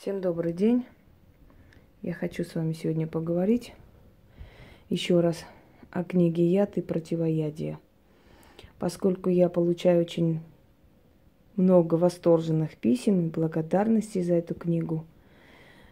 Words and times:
Всем 0.00 0.22
добрый 0.22 0.54
день. 0.54 0.86
Я 2.00 2.14
хочу 2.14 2.42
с 2.42 2.54
вами 2.54 2.72
сегодня 2.72 3.06
поговорить 3.06 3.74
еще 4.88 5.20
раз 5.20 5.44
о 5.90 6.04
книге 6.04 6.46
«Яд 6.46 6.78
и 6.78 6.80
противоядие». 6.80 7.78
Поскольку 8.78 9.28
я 9.28 9.50
получаю 9.50 10.00
очень 10.00 10.40
много 11.54 11.96
восторженных 11.96 12.78
писем 12.78 13.26
и 13.26 13.30
благодарности 13.30 14.22
за 14.22 14.36
эту 14.36 14.54
книгу, 14.54 15.04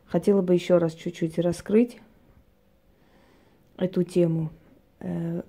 хотела 0.07 0.41
бы 0.41 0.55
еще 0.55 0.79
раз 0.79 0.95
чуть-чуть 0.95 1.39
раскрыть 1.39 2.01
эту 3.77 4.05
тему. 4.05 4.49
Э, 5.01 5.43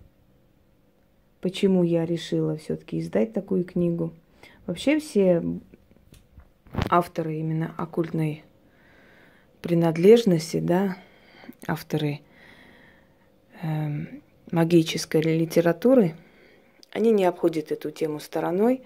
почему 1.39 1.83
я 1.83 2.05
решила 2.05 2.57
все-таки 2.57 2.99
издать 2.99 3.31
такую 3.31 3.63
книгу? 3.63 4.11
Вообще 4.65 4.99
все 4.99 5.41
авторы 6.89 7.37
именно 7.37 7.73
оккультной 7.77 8.43
принадлежности, 9.61 10.59
да, 10.59 10.97
авторы 11.67 12.21
э, 13.61 13.89
магической 14.51 15.21
литературы, 15.21 16.15
они 16.91 17.11
не 17.11 17.25
обходят 17.25 17.71
эту 17.71 17.91
тему 17.91 18.19
стороной. 18.19 18.81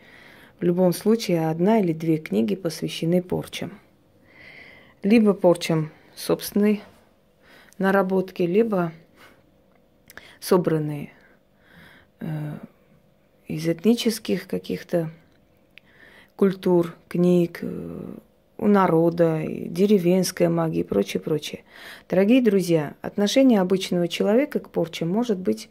В 0.59 0.63
любом 0.63 0.94
случае, 0.94 1.49
одна 1.49 1.80
или 1.80 1.94
две 1.94 2.18
книги 2.18 2.55
посвящены 2.55 3.22
порчам. 3.22 3.80
Либо 5.02 5.34
порчам 5.34 5.91
собственной 6.16 6.82
наработки, 7.77 8.44
либо 8.44 8.91
собранные 10.40 11.12
э, 12.20 12.58
из 13.48 13.68
этнических 13.68 14.48
каких-то 14.48 15.10
культур, 16.35 16.96
книг, 17.08 17.60
э, 17.62 18.16
у 18.63 18.67
народа, 18.67 19.44
деревенская 19.45 20.48
магия 20.48 20.81
и 20.81 20.84
прочее, 20.84 21.21
прочее. 21.21 21.63
Дорогие 22.09 22.41
друзья, 22.41 22.93
отношение 23.01 23.60
обычного 23.60 24.07
человека 24.07 24.62
к 24.62 24.70
порче 24.70 25.04
может 25.04 25.37
быть 25.37 25.70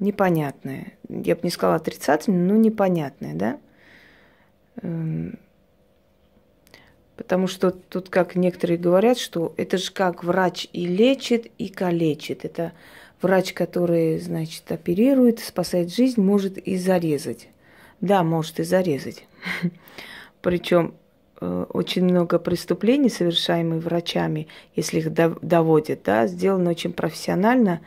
непонятное. 0.00 0.94
Я 1.08 1.36
бы 1.36 1.42
не 1.44 1.50
сказала 1.50 1.76
отрицательное, 1.76 2.44
но 2.44 2.56
непонятное, 2.56 3.34
да? 3.34 3.60
Эм, 4.82 5.38
потому 7.16 7.46
что 7.46 7.70
тут, 7.70 8.08
как 8.08 8.34
некоторые 8.34 8.78
говорят, 8.78 9.18
что 9.18 9.54
это 9.56 9.78
же 9.78 9.92
как 9.92 10.24
врач 10.24 10.66
и 10.72 10.86
лечит, 10.86 11.46
и 11.58 11.68
калечит. 11.68 12.44
Это 12.44 12.72
врач, 13.22 13.52
который, 13.52 14.18
значит, 14.18 14.70
оперирует, 14.72 15.38
спасает 15.38 15.94
жизнь, 15.94 16.20
может 16.20 16.58
и 16.58 16.76
зарезать. 16.78 17.48
Да, 18.00 18.24
может 18.24 18.58
и 18.58 18.64
зарезать. 18.64 19.24
Причем 20.42 20.94
очень 21.40 22.04
много 22.04 22.38
преступлений, 22.38 23.08
совершаемых 23.08 23.84
врачами, 23.84 24.48
если 24.74 24.98
их 24.98 25.12
доводят, 25.12 26.00
да, 26.04 26.26
сделано 26.26 26.70
очень 26.70 26.92
профессионально, 26.92 27.80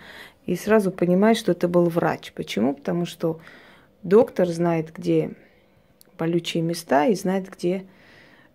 и 0.45 0.55
сразу 0.55 0.91
понимаешь, 0.91 1.37
что 1.37 1.51
это 1.51 1.67
был 1.67 1.85
врач. 1.85 2.31
Почему? 2.33 2.73
Потому 2.73 3.05
что 3.05 3.39
доктор 4.03 4.47
знает, 4.47 4.91
где 4.95 5.31
болючие 6.17 6.63
места 6.63 7.07
и 7.07 7.15
знает, 7.15 7.49
где 7.49 7.85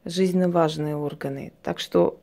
жизненно 0.04 0.48
важные 0.48 0.96
органы. 0.96 1.52
Так 1.62 1.78
что 1.78 2.18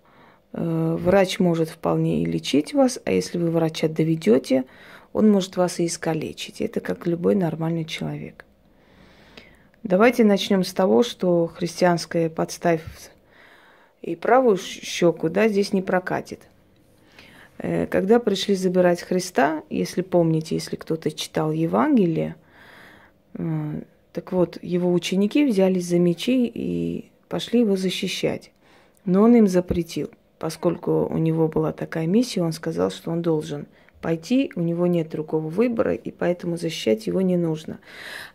э, 0.54 0.98
врач 1.00 1.40
может 1.40 1.70
вполне 1.70 2.24
и 2.24 2.26
лечить 2.26 2.74
вас, 2.74 3.00
а 3.06 3.12
если 3.12 3.38
вы 3.38 3.52
врача 3.52 3.88
доведете, 3.88 4.66
он 5.12 5.30
может 5.30 5.58
вас 5.58 5.80
и 5.80 5.86
искалечить. 5.86 6.62
Это 6.62 6.80
как 6.80 7.06
любой 7.08 7.36
нормальный 7.36 7.86
человек. 7.86 8.46
Давайте 9.84 10.24
начнем 10.24 10.64
с 10.64 10.74
того, 10.74 11.04
что 11.04 11.48
христианская 11.48 12.30
подставь 12.30 12.82
и 14.02 14.16
правую 14.16 14.56
щеку, 14.58 15.28
да, 15.28 15.50
здесь 15.50 15.74
не 15.74 15.82
прокатит. 15.82 16.40
Э, 17.58 17.86
когда 17.88 18.20
пришли 18.20 18.56
забирать 18.56 19.02
Христа, 19.02 19.62
если 19.70 20.02
помните, 20.02 20.56
если 20.56 20.78
кто-то 20.78 21.12
читал 21.12 21.52
Евангелие, 21.52 22.36
э, 23.34 23.82
так 24.14 24.32
вот, 24.32 24.58
его 24.62 24.94
ученики 24.94 25.46
взялись 25.46 25.86
за 25.86 26.00
мечи 26.00 26.50
и 26.54 27.12
пошли 27.28 27.60
его 27.60 27.76
защищать. 27.76 28.52
Но 29.04 29.22
он 29.22 29.36
им 29.36 29.50
запретил, 29.50 30.12
поскольку 30.40 31.08
у 31.08 31.18
него 31.18 31.50
была 31.50 31.74
такая 31.74 32.08
миссия, 32.08 32.42
он 32.42 32.54
сказал, 32.54 32.90
что 32.90 33.12
он 33.12 33.22
должен– 33.22 33.68
пойти, 34.04 34.52
у 34.56 34.62
него 34.62 34.86
нет 34.86 35.10
другого 35.10 35.48
выбора, 35.48 35.96
и 35.96 36.12
поэтому 36.12 36.58
защищать 36.58 37.08
его 37.08 37.22
не 37.22 37.38
нужно. 37.38 37.80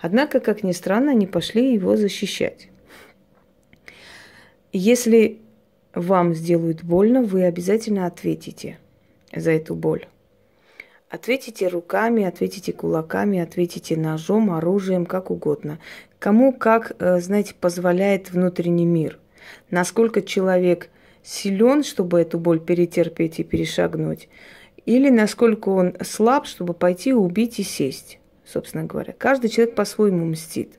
Однако, 0.01 0.41
как 0.41 0.65
ни 0.65 0.73
странно, 0.73 1.13
они 1.13 1.27
пошли 1.27 1.75
его 1.75 1.97
защищать. 1.97 2.71
Если 4.73 5.39
вам 5.95 6.35
сделают 6.35 6.83
больно, 6.83 7.23
вы 7.23 7.45
обязательно 7.45 8.07
ответите 8.07 8.79
за 9.33 9.51
эту 9.53 9.75
боль. 9.75 10.07
Ответите 11.11 11.69
руками, 11.69 12.25
ответите 12.25 12.73
кулаками, 12.73 13.39
ответите 13.39 13.97
ножом, 13.97 14.51
оружием, 14.51 15.07
как 15.07 15.31
угодно. 15.31 15.79
Кому 16.19 16.53
как, 16.53 16.97
э, 16.99 17.21
знаете, 17.21 17.55
позволяет 17.59 18.31
внутренний 18.31 18.87
мир. 18.87 19.19
Насколько 19.71 20.23
человек 20.23 20.91
силен, 21.23 21.83
чтобы 21.83 22.21
эту 22.21 22.39
боль 22.39 22.61
перетерпеть 22.61 23.39
и 23.39 23.45
перешагнуть, 23.45 24.29
или 24.89 25.11
насколько 25.11 25.69
он 25.69 25.93
слаб, 26.01 26.47
чтобы 26.47 26.73
пойти 26.73 27.13
убить 27.13 27.59
и 27.59 27.63
сесть, 27.63 28.19
собственно 28.47 28.85
говоря. 28.85 29.13
Каждый 29.13 29.51
человек 29.51 29.75
по-своему 29.75 30.25
мстит. 30.25 30.79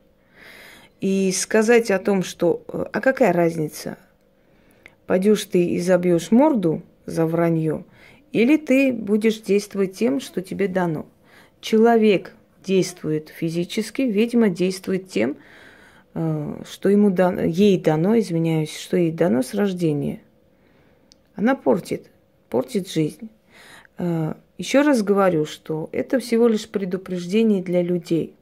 И 1.00 1.32
сказать 1.32 1.92
о 1.92 2.00
том, 2.00 2.24
что... 2.24 2.64
Э, 2.70 2.86
а 2.92 3.02
какая 3.02 3.34
разница? 3.34 4.00
Пойдешь 5.06 5.46
ты 5.46 5.64
и 5.64 5.80
забьешь 5.80 6.32
морду 6.32 6.82
за 7.06 7.28
вранье, 7.28 7.86
или 8.32 8.58
ты 8.58 8.92
будешь 8.92 9.42
действовать 9.42 9.94
тем, 9.94 10.22
что 10.22 10.42
тебе 10.42 10.68
дано. 10.68 11.06
Человек 11.62 12.34
действует 12.66 13.30
физически, 13.30 14.02
видимо, 14.02 14.50
действует 14.50 15.08
тем, 15.08 15.38
э, 16.16 16.64
что 16.68 16.90
ему 16.90 17.12
дано, 17.12 17.44
ей 17.44 17.80
дано, 17.80 18.18
извиняюсь, 18.18 18.76
что 18.76 18.98
ей 18.98 19.12
дано 19.12 19.44
с 19.44 19.54
рождения. 19.54 20.20
Она 21.36 21.54
портит, 21.54 22.10
портит 22.50 22.90
жизнь. 22.90 23.30
Э, 24.00 24.34
Еще 24.58 24.82
раз 24.82 25.04
говорю, 25.04 25.46
что 25.46 25.90
это 25.92 26.20
всего 26.20 26.48
лишь 26.48 26.68
предупреждение 26.68 27.62
для 27.62 27.82
людей, 27.82 28.34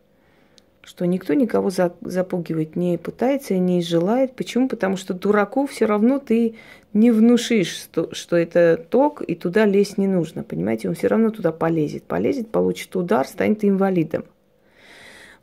что 0.81 1.05
никто 1.05 1.33
никого 1.33 1.69
запугивать 1.69 2.75
не 2.75 2.97
пытается 2.97 3.53
и 3.55 3.59
не 3.59 3.81
желает. 3.81 4.35
Почему? 4.35 4.69
Потому 4.69 4.97
что 4.97 5.13
дураку 5.13 5.67
все 5.67 5.85
равно 5.85 6.19
ты 6.19 6.55
не 6.93 7.11
внушишь, 7.11 7.75
что, 7.75 8.13
что 8.13 8.35
это 8.35 8.83
ток, 8.89 9.21
и 9.21 9.35
туда 9.35 9.65
лезть 9.65 9.97
не 9.97 10.07
нужно. 10.07 10.43
Понимаете, 10.43 10.87
он 10.89 10.95
все 10.95 11.07
равно 11.07 11.29
туда 11.29 11.51
полезет. 11.51 12.03
Полезет, 12.03 12.49
получит 12.49 12.95
удар, 12.95 13.27
станет 13.27 13.65
инвалидом. 13.65 14.23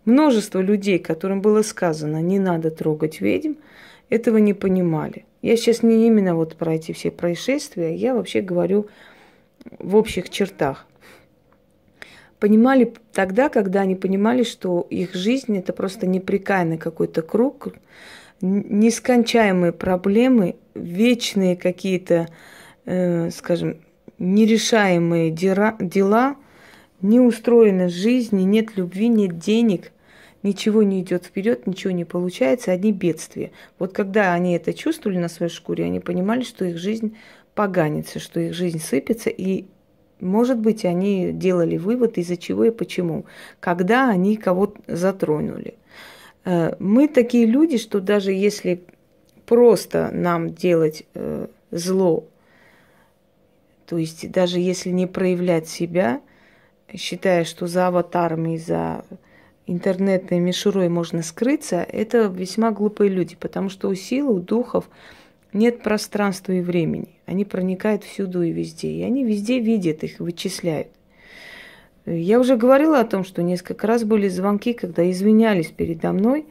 Множество 0.04 0.60
людей, 0.60 0.98
которым 0.98 1.41
было 1.41 1.62
сказано, 1.62 2.20
не 2.20 2.38
надо 2.38 2.70
трогать 2.70 3.20
ведьм, 3.20 3.54
этого 4.10 4.38
не 4.38 4.54
понимали. 4.54 5.25
Я 5.41 5.56
сейчас 5.56 5.82
не 5.82 6.06
именно 6.06 6.34
вот 6.34 6.56
про 6.56 6.75
эти 6.75 6.92
все 6.92 7.10
происшествия, 7.10 7.94
я 7.94 8.14
вообще 8.14 8.41
говорю 8.41 8.88
в 9.78 9.97
общих 9.97 10.30
чертах. 10.30 10.86
Понимали 12.38 12.92
тогда, 13.12 13.48
когда 13.48 13.82
они 13.82 13.94
понимали, 13.94 14.42
что 14.42 14.86
их 14.91 15.14
жизнь 15.14 15.56
это 15.56 15.72
просто 15.72 16.06
непрекаянный 16.06 16.78
какой-то 16.78 17.22
круг, 17.22 17.75
нескончаемые 18.41 19.72
проблемы, 19.72 20.56
вечные 20.75 21.56
какие-то, 21.56 22.28
э, 22.84 23.30
скажем, 23.30 23.78
нерешаемые 24.19 25.30
дела, 25.30 25.76
дела, 25.81 26.36
не 27.00 27.20
устроена 27.20 27.88
жизнь, 27.88 28.42
нет 28.42 28.76
любви, 28.76 29.08
нет 29.08 29.38
денег, 29.38 29.92
ничего 30.42 30.82
не 30.82 31.00
идет 31.00 31.25
вперед, 31.25 31.66
ничего 31.66 31.92
не 31.92 32.04
получается, 32.04 32.72
одни 32.72 32.92
бедствия. 32.92 33.52
Вот 33.78 33.92
когда 33.92 34.34
они 34.34 34.54
это 34.54 34.72
чувствовали 34.72 35.19
на 35.19 35.28
своей 35.28 35.50
шкуре, 35.50 35.84
они 35.84 36.00
понимали, 36.00 36.42
что 36.42 36.64
их 36.64 36.78
жизнь 36.78 37.17
поганится, 37.55 38.19
что 38.19 38.41
их 38.41 38.55
жизнь 38.55 38.81
сыпется, 38.81 39.31
и, 39.31 39.67
может 40.21 40.59
быть, 40.59 40.85
они 40.85 41.33
делали 41.33 41.77
вывод, 41.77 42.19
из-за 42.19 42.37
чего 42.37 42.65
и 42.65 42.71
почему, 42.71 43.27
когда 43.61 44.09
они 44.09 44.37
кого-то 44.37 44.81
затронули. 44.87 45.75
Э, 46.45 46.75
мы 46.79 47.09
такие 47.09 47.47
люди, 47.47 47.79
что 47.79 48.01
даже 48.01 48.33
если 48.33 48.83
просто 49.47 50.11
нам 50.12 50.55
делать 50.55 51.05
э, 51.15 51.47
зло, 51.71 52.25
то 53.87 53.99
есть 53.99 54.31
даже 54.31 54.59
если 54.59 54.91
не 54.91 55.06
проявлять 55.06 55.69
себя, 55.69 56.21
считая, 56.95 57.45
что 57.45 57.67
за 57.67 57.89
аватарами, 57.89 58.56
за 58.56 59.05
интернетной 59.67 60.41
мишурой 60.41 60.89
можно 60.89 61.23
скрыться, 61.23 61.87
это 61.89 62.27
весьма 62.27 62.71
глупые 62.71 63.11
люди, 63.11 63.37
потому 63.37 63.69
что 63.69 63.89
у 63.89 63.95
сил, 63.95 64.31
у 64.31 64.41
духов– 64.41 64.89
нет 65.55 65.83
пространства 65.83 66.53
и 66.53 66.61
времени. 66.61 67.21
Они 67.27 67.45
проникают 67.45 68.05
всюду 68.05 68.43
и 68.43 68.51
везде. 68.51 68.91
И 68.91 69.03
они 69.03 69.25
везде 69.25 69.61
видят 69.61 70.05
их, 70.05 70.21
вычисляют. 70.21 70.89
Я 72.06 72.39
уже 72.39 72.56
говорила 72.56 73.01
о 73.01 73.05
том, 73.05 73.25
что 73.25 73.43
несколько 73.43 73.87
раз 73.87 74.05
были 74.05 74.29
звонки, 74.29 74.75
когда 74.75 75.11
извинялись 75.11 75.69
передо 75.69 76.12
мной 76.12 76.47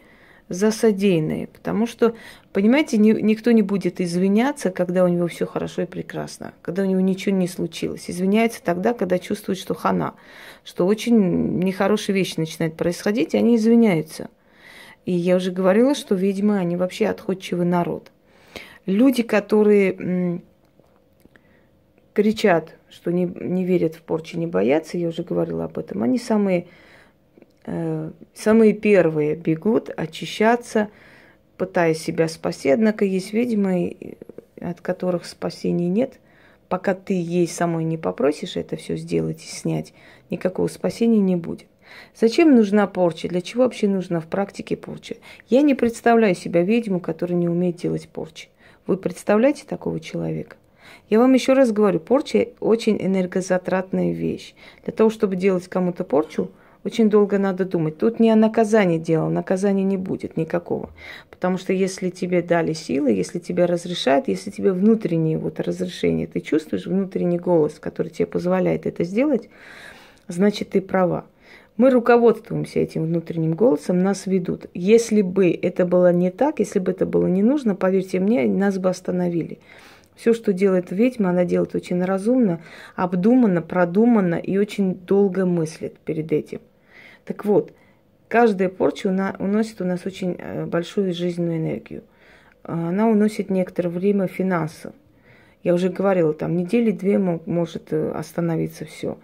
за 0.50 0.72
содеянное. 0.72 1.48
Потому 1.48 1.86
что, 1.86 2.16
понимаете, 2.54 2.98
ни, 2.98 3.12
никто 3.12 3.52
не 3.52 3.62
будет 3.62 4.02
извиняться, 4.02 4.72
когда 4.72 5.04
у 5.04 5.08
него 5.08 5.28
все 5.28 5.46
хорошо 5.46 5.84
и 5.84 5.86
прекрасно, 5.86 6.54
когда 6.62 6.84
у 6.84 6.86
него 6.86 7.02
ничего 7.02 7.36
не 7.36 7.48
случилось. 7.48 8.10
Извиняется 8.10 8.64
тогда, 8.64 8.94
когда 8.94 9.20
чувствует, 9.20 9.60
что 9.60 9.76
хана, 9.76 10.16
что 10.64 10.88
очень 10.88 11.60
нехорошие 11.60 12.16
вещи 12.16 12.40
начинают 12.40 12.76
происходить, 12.76 13.34
и 13.34 13.38
они 13.38 13.58
извиняются. 13.58 14.30
И 15.06 15.12
я 15.12 15.36
уже 15.36 15.52
говорила, 15.52 15.94
что 15.94 16.16
ведьмы, 16.16 16.58
они 16.58 16.78
вообще 16.78 17.08
отходчивый 17.08 17.66
народ. 17.66 18.13
Люди, 18.86 19.24
которые 19.24 20.42
кричат, 22.14 22.76
что 22.90 23.12
не, 23.12 23.26
не 23.26 23.66
верят 23.66 23.96
в 23.96 24.02
порчи, 24.02 24.36
не 24.36 24.48
боятся, 24.48 24.98
я 24.98 25.08
уже 25.08 25.24
говорила 25.24 25.66
об 25.66 25.78
этом, 25.78 26.04
они 26.04 26.20
самые 26.20 26.68
Э, 27.66 28.12
самые 28.34 28.74
первые 28.74 29.36
бегут 29.36 29.90
очищаться, 29.96 30.90
пытаясь 31.58 32.02
себя 32.02 32.28
спасти. 32.28 32.70
Однако 32.70 33.06
есть 33.06 33.34
ведьмы, 33.34 34.18
от 34.60 34.82
которых 34.82 35.26
спасения 35.26 35.88
нет. 35.88 36.20
Пока 36.68 36.94
ты 36.94 37.14
ей 37.14 37.48
самой 37.48 37.84
не 37.84 37.98
попросишь 37.98 38.56
это 38.58 38.76
все 38.76 38.98
сделать 38.98 39.44
и 39.44 39.48
снять, 39.48 39.94
никакого 40.30 40.68
спасения 40.68 41.20
не 41.20 41.36
будет. 41.36 41.68
Зачем 42.20 42.56
нужна 42.56 42.88
порча? 42.88 43.28
Для 43.28 43.42
чего 43.42 43.64
вообще 43.64 43.88
нужна 43.88 44.20
в 44.20 44.26
практике 44.26 44.76
порча? 44.76 45.18
Я 45.48 45.62
не 45.62 45.76
представляю 45.76 46.34
себя 46.34 46.64
ведьму, 46.64 47.00
которая 47.00 47.38
не 47.38 47.48
умеет 47.48 47.76
делать 47.76 48.10
порчи. 48.10 48.48
Вы 48.88 48.98
представляете 48.98 49.64
такого 49.68 50.00
человека? 50.00 50.56
Я 51.10 51.20
вам 51.20 51.34
еще 51.34 51.54
раз 51.54 51.72
говорю, 51.72 52.00
порча 52.00 52.50
очень 52.60 52.98
энергозатратная 53.00 54.14
вещь. 54.14 54.56
Для 54.84 54.94
того, 54.94 55.10
чтобы 55.10 55.36
делать 55.36 55.68
кому-то 55.68 56.04
порчу– 56.04 56.52
очень 56.84 57.10
долго 57.10 57.40
надо 57.40 57.66
думать. 57.66 57.98
Тут 57.98 58.20
не 58.20 58.30
о 58.30 58.36
наказании 58.36 58.98
дело, 58.98 59.30
наказания 59.30 59.84
не 59.84 59.98
будет 59.98 60.36
никакого. 60.36 60.90
Потому 61.30 61.58
что 61.58 61.72
если 61.72 62.10
тебе 62.10 62.42
дали 62.42 62.74
силы, 62.74 63.12
если 63.12 63.40
тебе 63.40 63.66
разрешают, 63.66 64.28
если 64.28 64.52
тебе 64.52 64.74
внутреннее 64.74 65.38
вот 65.38 65.60
разрешение, 65.60 66.28
ты 66.28 66.42
чувствуешь 66.42 66.86
внутренний 66.86 67.40
голос, 67.40 67.80
который 67.80 68.10
тебе 68.10 68.26
позволяет 68.26 68.86
это 68.86 69.06
сделать, 69.06 69.50
значит 70.28 70.72
ты 70.72 70.82
права. 70.82 71.26
Мы 71.76 71.90
руководствуемся 71.90 72.80
этим 72.80 73.06
внутренним 73.06 73.54
голосом, 73.54 74.04
нас 74.04 74.28
ведут. 74.28 74.68
Если 74.76 75.24
бы 75.24 75.50
это 75.50 75.86
было 75.86 76.14
не 76.14 76.30
так, 76.30 76.60
если 76.60 76.78
бы 76.78 76.92
это 76.92 77.08
было 77.08 77.26
не 77.26 77.42
нужно, 77.42 77.74
поверьте 77.74 78.20
мне, 78.20 78.46
нас 78.46 78.78
бы 78.78 78.90
остановили. 78.90 79.58
Все, 80.16 80.34
что 80.34 80.54
делает 80.54 80.92
ведьма, 80.92 81.32
она 81.32 81.46
делает 81.46 81.74
очень 81.74 82.04
разумно, 82.04 82.62
обдуманно, 82.96 83.64
продуманно 83.64 84.36
и 84.36 84.58
очень 84.58 84.94
долго 84.94 85.48
мыслит 85.48 85.98
перед 85.98 86.32
этим. 86.32 86.60
Так 87.26 87.46
вот, 87.46 87.74
каждая 88.28 88.70
порча 88.70 89.08
уносит 89.40 89.82
у 89.82 89.86
нас 89.86 90.06
очень 90.06 90.36
э, 90.38 90.66
большую 90.66 91.14
жизненную 91.14 91.58
энергию. 91.58 92.04
Она 92.62 93.08
уносит 93.08 93.50
некоторое 93.50 93.90
время 93.90 94.28
финансов. 94.28 94.94
Я 95.64 95.74
уже 95.74 95.90
говорила, 95.90 96.34
там 96.34 96.56
недели 96.56 96.92
две 96.92 97.18
может 97.18 97.92
э, 97.92 98.12
остановиться 98.12 98.86
все. 98.86 99.18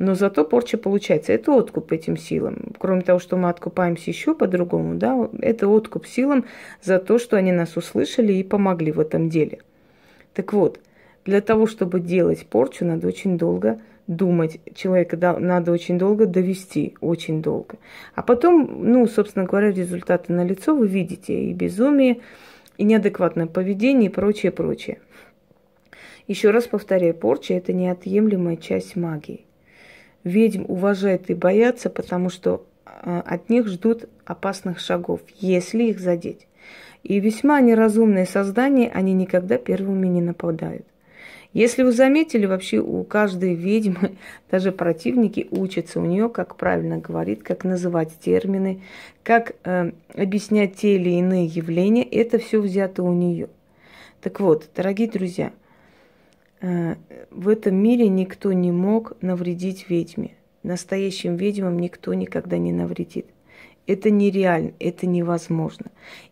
Но 0.00 0.14
зато 0.14 0.44
порча 0.44 0.78
получается. 0.78 1.34
Это 1.34 1.52
откуп 1.52 1.92
этим 1.92 2.16
силам. 2.16 2.72
Кроме 2.78 3.02
того, 3.02 3.18
что 3.18 3.36
мы 3.36 3.50
откупаемся 3.50 4.10
еще 4.10 4.34
по-другому, 4.34 4.94
да, 4.94 5.28
это 5.42 5.68
откуп 5.68 6.06
силам 6.06 6.46
за 6.82 6.98
то, 6.98 7.18
что 7.18 7.36
они 7.36 7.52
нас 7.52 7.76
услышали 7.76 8.32
и 8.32 8.42
помогли 8.42 8.92
в 8.92 8.98
этом 8.98 9.28
деле. 9.28 9.58
Так 10.32 10.54
вот, 10.54 10.80
для 11.26 11.42
того, 11.42 11.66
чтобы 11.66 12.00
делать 12.00 12.46
порчу, 12.46 12.86
надо 12.86 13.08
очень 13.08 13.36
долго 13.36 13.78
думать. 14.06 14.58
Человека 14.74 15.18
надо 15.38 15.70
очень 15.70 15.98
долго 15.98 16.24
довести, 16.24 16.94
очень 17.02 17.42
долго. 17.42 17.76
А 18.14 18.22
потом, 18.22 18.90
ну, 18.90 19.06
собственно 19.06 19.44
говоря, 19.44 19.70
результаты 19.70 20.32
на 20.32 20.44
лицо 20.44 20.74
вы 20.74 20.88
видите. 20.88 21.44
И 21.44 21.52
безумие, 21.52 22.20
и 22.78 22.84
неадекватное 22.84 23.48
поведение, 23.48 24.08
и 24.08 24.12
прочее, 24.12 24.50
прочее. 24.50 24.98
Еще 26.26 26.52
раз 26.52 26.66
повторяю, 26.66 27.12
порча– 27.12 27.52
это 27.54 27.74
неотъемлемая 27.74 28.56
часть 28.56 28.96
магии. 28.96 29.44
Ведьм 30.24 30.64
уважают 30.68 31.30
и 31.30 31.34
боятся, 31.34 31.90
потому 31.90 32.30
что 32.30 32.64
а, 32.84 33.22
от 33.24 33.48
них 33.48 33.66
ждут 33.68 34.08
опасных 34.24 34.78
шагов, 34.78 35.20
если 35.38 35.84
их 35.84 36.00
задеть. 36.00 36.46
И 37.02 37.18
весьма 37.18 37.60
неразумные 37.60 38.26
создания, 38.26 38.90
они 38.90 39.14
никогда 39.14 39.56
первыми 39.56 40.06
не 40.06 40.20
нападают. 40.20 40.84
Если 41.52 41.82
вы 41.82 41.90
заметили, 41.90 42.46
вообще 42.46 42.78
у 42.78 43.02
каждой 43.02 43.54
ведьмы, 43.54 44.12
даже 44.50 44.70
противники 44.70 45.48
учатся 45.50 46.00
у 46.00 46.04
нее, 46.04 46.28
как 46.28 46.56
правильно 46.56 46.98
говорит, 46.98 47.42
как 47.42 47.64
называть 47.64 48.18
термины, 48.20 48.82
как 49.24 49.54
э, 49.64 49.92
объяснять 50.14 50.76
те 50.76 50.96
или 50.96 51.10
иные 51.10 51.46
явления. 51.46 52.04
Это 52.04 52.38
все 52.38 52.60
взято 52.60 53.02
у 53.02 53.12
нее. 53.12 53.48
Так 54.20 54.38
вот, 54.38 54.68
дорогие 54.76 55.08
друзья, 55.08 55.46
э, 55.48 55.50
в 56.60 57.48
этом 57.48 57.74
мире 57.74 58.08
никто 58.08 58.52
не 58.52 58.70
мог 58.70 59.20
навредить 59.22 59.88
ведьме. 59.88 60.32
Настоящим 60.62 61.36
ведьмам 61.36 61.78
никто 61.78 62.12
никогда 62.12 62.58
не 62.58 62.72
навредит. 62.72 63.26
Это 63.86 64.10
нереально, 64.10 64.72
это 64.78 65.06
невозможно. 65.06 65.86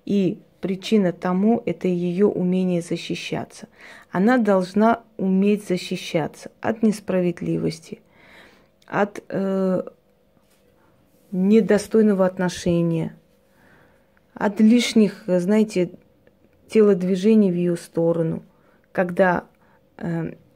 И 0.04 0.38
причина 0.60 1.12
тому– 1.12 1.62
это 1.66 1.88
ее 1.88 2.26
умение 2.26 2.82
защищаться. 2.82 3.68
Она 4.10 4.38
должна 4.38 5.02
уметь 5.16 5.66
защищаться 5.66 6.50
от 6.60 6.82
несправедливости, 6.82 8.00
от 8.86 9.24
э, 9.28 9.82
недостойного 11.32 12.26
отношения, 12.26 13.16
от 14.34 14.60
лишних, 14.60 15.24
знаете, 15.26 15.90
телодвижений 16.68 17.50
в 17.50 17.54
ее 17.54 17.76
сторону, 17.76 18.42
когда 18.92 19.44
э, 19.44 19.57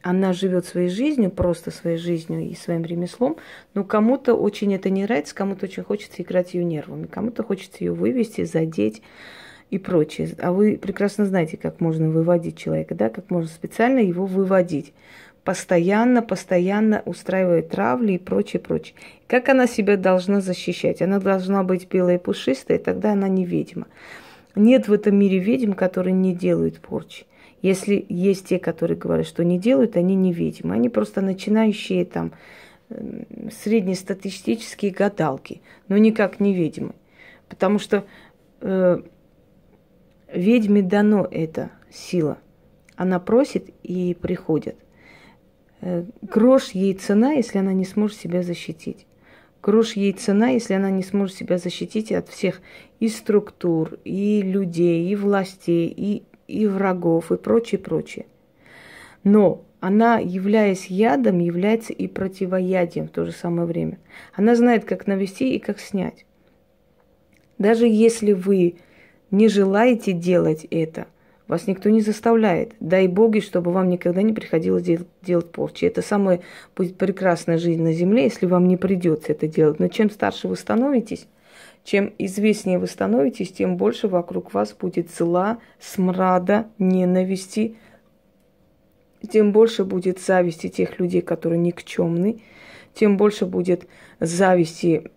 она 0.02 0.32
живет 0.32 0.66
своей 0.66 0.88
жизнью, 0.88 1.30
просто 1.30 1.70
своей 1.70 1.96
жизнью 1.96 2.40
и 2.42 2.54
своим 2.54 2.84
ремеслом, 2.84 3.36
но 3.74 3.84
кому-то 3.84 4.34
очень 4.34 4.74
это 4.74 4.90
не 4.90 5.04
нравится, 5.04 5.34
кому-то 5.34 5.66
очень 5.66 5.84
хочется 5.84 6.22
играть 6.22 6.54
ее 6.54 6.64
нервами, 6.64 7.06
кому-то 7.06 7.42
хочется 7.42 7.84
ее 7.84 7.92
вывести, 7.92 8.44
задеть, 8.44 9.02
и 9.72 9.78
прочее. 9.78 10.28
А 10.38 10.52
вы 10.52 10.76
прекрасно 10.76 11.24
знаете, 11.24 11.56
как 11.56 11.80
можно 11.80 12.10
выводить 12.10 12.58
человека, 12.58 12.94
да, 12.94 13.08
как 13.08 13.30
можно 13.30 13.48
специально 13.48 14.00
его 14.00 14.26
выводить. 14.26 14.92
Постоянно, 15.44 16.20
постоянно 16.20 17.02
устраивая 17.06 17.62
травли 17.62 18.12
и 18.12 18.18
прочее, 18.18 18.60
прочее. 18.60 18.94
Как 19.26 19.48
она 19.48 19.66
себя 19.66 19.96
должна 19.96 20.42
защищать? 20.42 21.00
Она 21.00 21.20
должна 21.20 21.62
быть 21.62 21.88
белая 21.88 22.16
и 22.16 22.22
пушистая, 22.22 22.78
тогда 22.78 23.12
она 23.12 23.28
не 23.28 23.46
ведьма. 23.46 23.86
Нет 24.54 24.88
в 24.88 24.92
этом 24.92 25.16
мире 25.16 25.38
ведьм, 25.38 25.72
которые 25.72 26.12
не 26.12 26.34
делают 26.34 26.78
порчи. 26.78 27.24
Если 27.62 28.04
есть 28.08 28.48
те, 28.48 28.58
которые 28.58 28.98
говорят, 28.98 29.26
что 29.26 29.44
не 29.44 29.58
делают, 29.58 29.96
они 29.96 30.14
не 30.14 30.32
ведьмы. 30.32 30.74
Они 30.74 30.88
просто 30.88 31.20
начинающие 31.20 32.04
там 32.04 32.32
среднестатистические 33.62 34.90
гадалки, 34.90 35.62
но 35.88 35.96
никак 35.96 36.40
не 36.40 36.52
ведьмы. 36.52 36.94
Потому 37.48 37.78
что 37.78 38.04
э, 38.60 39.00
Ведьме 40.32 40.82
дано 40.82 41.28
это 41.30 41.70
сила. 41.90 42.38
Она 42.96 43.20
просит 43.20 43.68
и 43.82 44.14
приходит. 44.14 44.76
Э, 45.80 46.04
грош 46.22 46.70
ей 46.70 46.94
цена, 46.94 47.32
если 47.32 47.58
она 47.58 47.72
не 47.72 47.84
сможет 47.84 48.18
себя 48.18 48.42
защитить. 48.42 49.06
Грош 49.62 49.92
ей 49.92 50.12
цена, 50.12 50.48
если 50.48 50.74
она 50.74 50.90
не 50.90 51.02
сможет 51.02 51.36
себя 51.36 51.58
защитить 51.58 52.12
от 52.12 52.28
всех 52.28 52.60
и 52.98 53.08
структур, 53.08 53.98
и 54.04 54.42
людей, 54.42 55.08
и 55.08 55.14
властей, 55.16 55.92
и, 55.94 56.22
и 56.52 56.66
врагов, 56.66 57.32
и 57.32 57.36
прочее, 57.36 57.78
прочее. 57.78 58.26
Но 59.24 59.64
она, 59.80 60.18
являясь 60.18 60.86
ядом, 60.86 61.38
является 61.40 61.92
и 61.92 62.06
противоядием 62.06 63.08
в 63.08 63.10
то 63.10 63.24
же 63.24 63.32
самое 63.32 63.66
время. 63.66 63.98
Она 64.34 64.54
знает, 64.54 64.84
как 64.84 65.06
навести 65.06 65.54
и 65.54 65.58
как 65.58 65.80
снять. 65.80 66.24
Даже 67.58 67.86
если 67.86 68.32
вы 68.32 68.76
не 69.30 69.48
желаете 69.48 70.12
делать 70.12 70.66
это, 70.70 71.06
вас 71.48 71.66
никто 71.66 71.90
не 71.90 72.00
заставляет. 72.00 72.74
Дай 72.80 73.08
боги, 73.08 73.40
чтобы 73.40 73.72
вам 73.72 73.88
никогда 73.88 74.22
не 74.22 74.32
приходилось 74.32 74.84
дел- 74.84 75.06
делать 75.22 75.50
порчи. 75.50 75.84
Это 75.84 76.00
самая 76.00 76.40
будет 76.76 76.96
прекрасная 76.96 77.58
жизнь 77.58 77.82
на 77.82 77.92
земле, 77.92 78.24
если 78.24 78.46
вам 78.46 78.68
не 78.68 78.76
придется 78.76 79.32
это 79.32 79.46
делать. 79.46 79.80
Но 79.80 79.88
чем 79.88 80.10
старше 80.10 80.48
вы 80.48 80.56
становитесь, 80.56 81.26
чем 81.84 82.12
известнее 82.18 82.78
вы 82.78 82.86
становитесь, 82.86 83.52
тем 83.52 83.76
больше 83.76 84.08
вокруг 84.08 84.54
вас 84.54 84.72
будет 84.72 85.10
зла, 85.10 85.58
смрада, 85.80 86.68
ненависти, 86.78 87.76
тем 89.30 89.52
больше 89.52 89.84
будет 89.84 90.20
зависти 90.20 90.68
тех 90.68 90.98
людей, 90.98 91.22
которые 91.22 91.58
никчемны, 91.58 92.42
тем 92.94 93.16
больше 93.16 93.46
будет 93.46 93.86
зависти 94.20 95.10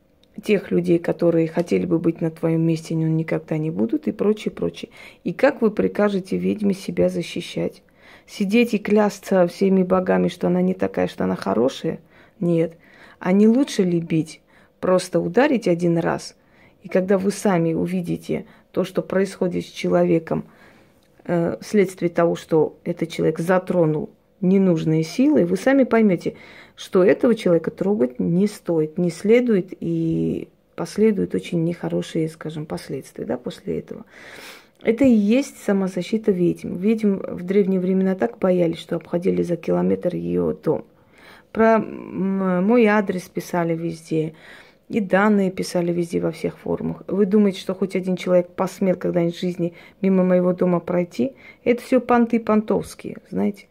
тех 0.43 0.72
людей, 0.72 1.00
которые 1.00 1.48
хотели 1.48 1.86
бы 1.86 2.00
быть 2.00 2.22
на 2.22 2.29
твоем 2.29 2.62
месте, 2.62 2.95
но 2.95 3.07
никогда 3.07 3.57
не 3.57 3.72
будут, 3.72 4.07
и 4.07 4.12
прочее, 4.12 4.51
прочее. 4.51 4.91
И 5.24 5.34
как 5.34 5.62
вы 5.62 5.72
прикажете 5.72 6.38
ведьме 6.38 6.74
себя 6.74 7.10
защищать? 7.10 7.81
Сидеть 8.27 8.74
и 8.74 8.79
клясться 8.79 9.48
всеми 9.48 9.84
богами, 9.84 10.27
что 10.27 10.48
она 10.48 10.62
не 10.62 10.74
такая, 10.74 11.07
что 11.07 11.24
она 11.24 11.36
хорошая? 11.36 12.00
Нет. 12.39 12.77
А 13.19 13.31
не 13.31 13.48
лучше 13.48 13.84
ли 13.84 14.00
бить? 14.00 14.41
Просто 14.79 15.19
ударить 15.19 15.67
один 15.67 15.98
раз, 15.98 16.36
И 16.86 16.88
когда 16.88 17.18
вы 17.18 17.32
сами 17.32 17.74
увидите 17.74 18.46
то, 18.72 18.84
что 18.84 19.01
происходит 19.01 19.65
с 19.65 19.70
человеком, 19.70 20.46
э, 21.24 21.58
вследствие 21.60 22.12
того, 22.12 22.36
что 22.36 22.77
этот 22.84 23.10
человек 23.10 23.39
затронул 23.39 24.12
ненужные 24.39 25.01
силы, 25.01 25.46
вы 25.46 25.58
сами 25.58 25.84
поймете, 25.84 26.36
что 26.75 27.04
этого 27.04 27.34
человека 27.34 27.72
трогать 27.72 28.20
не 28.20 28.46
стоит, 28.46 29.00
не 29.00 29.10
следует 29.10 29.70
и 29.80 30.48
последуют 30.75 31.34
очень 31.34 31.63
нехорошие, 31.63 32.30
скажем, 32.30 32.68
последствия 32.68 33.25
да, 33.25 33.38
после 33.38 33.80
этого. 33.80 34.06
Это 34.84 35.06
и 35.06 35.10
есть 35.10 35.63
самозащита 35.63 36.32
ведьм. 36.32 36.75
Ведьм 36.75 37.15
в 37.15 37.42
древние 37.42 37.80
времена 37.80 38.13
так 38.13 38.38
боялись, 38.38 38.77
что 38.77 38.98
обходили 38.98 39.42
за 39.42 39.56
километр 39.56 40.13
ее 40.13 40.56
дом. 40.63 40.86
Про 41.51 41.80
мой 41.80 42.86
адрес 42.86 43.24
писали 43.24 43.75
везде. 43.75 44.36
И 44.88 45.00
данные 45.00 45.50
писали 45.50 45.92
везде 45.92 46.20
во 46.20 46.32
всех 46.32 46.60
форумах. 46.60 47.04
Вы 47.08 47.25
думаете, 47.25 47.60
что 47.60 47.74
хоть 47.74 47.96
один 47.96 48.15
человек 48.15 48.50
посмел 48.50 48.96
когда-нибудь 48.96 49.36
в 49.36 49.42
жизни 49.42 49.74
мимо 50.01 50.24
моего 50.24 50.54
дома 50.54 50.80
пройти? 50.80 51.34
Это 51.63 51.82
все 51.82 52.00
понты 52.00 52.39
понтовские, 52.39 53.18
знаете. 53.32 53.68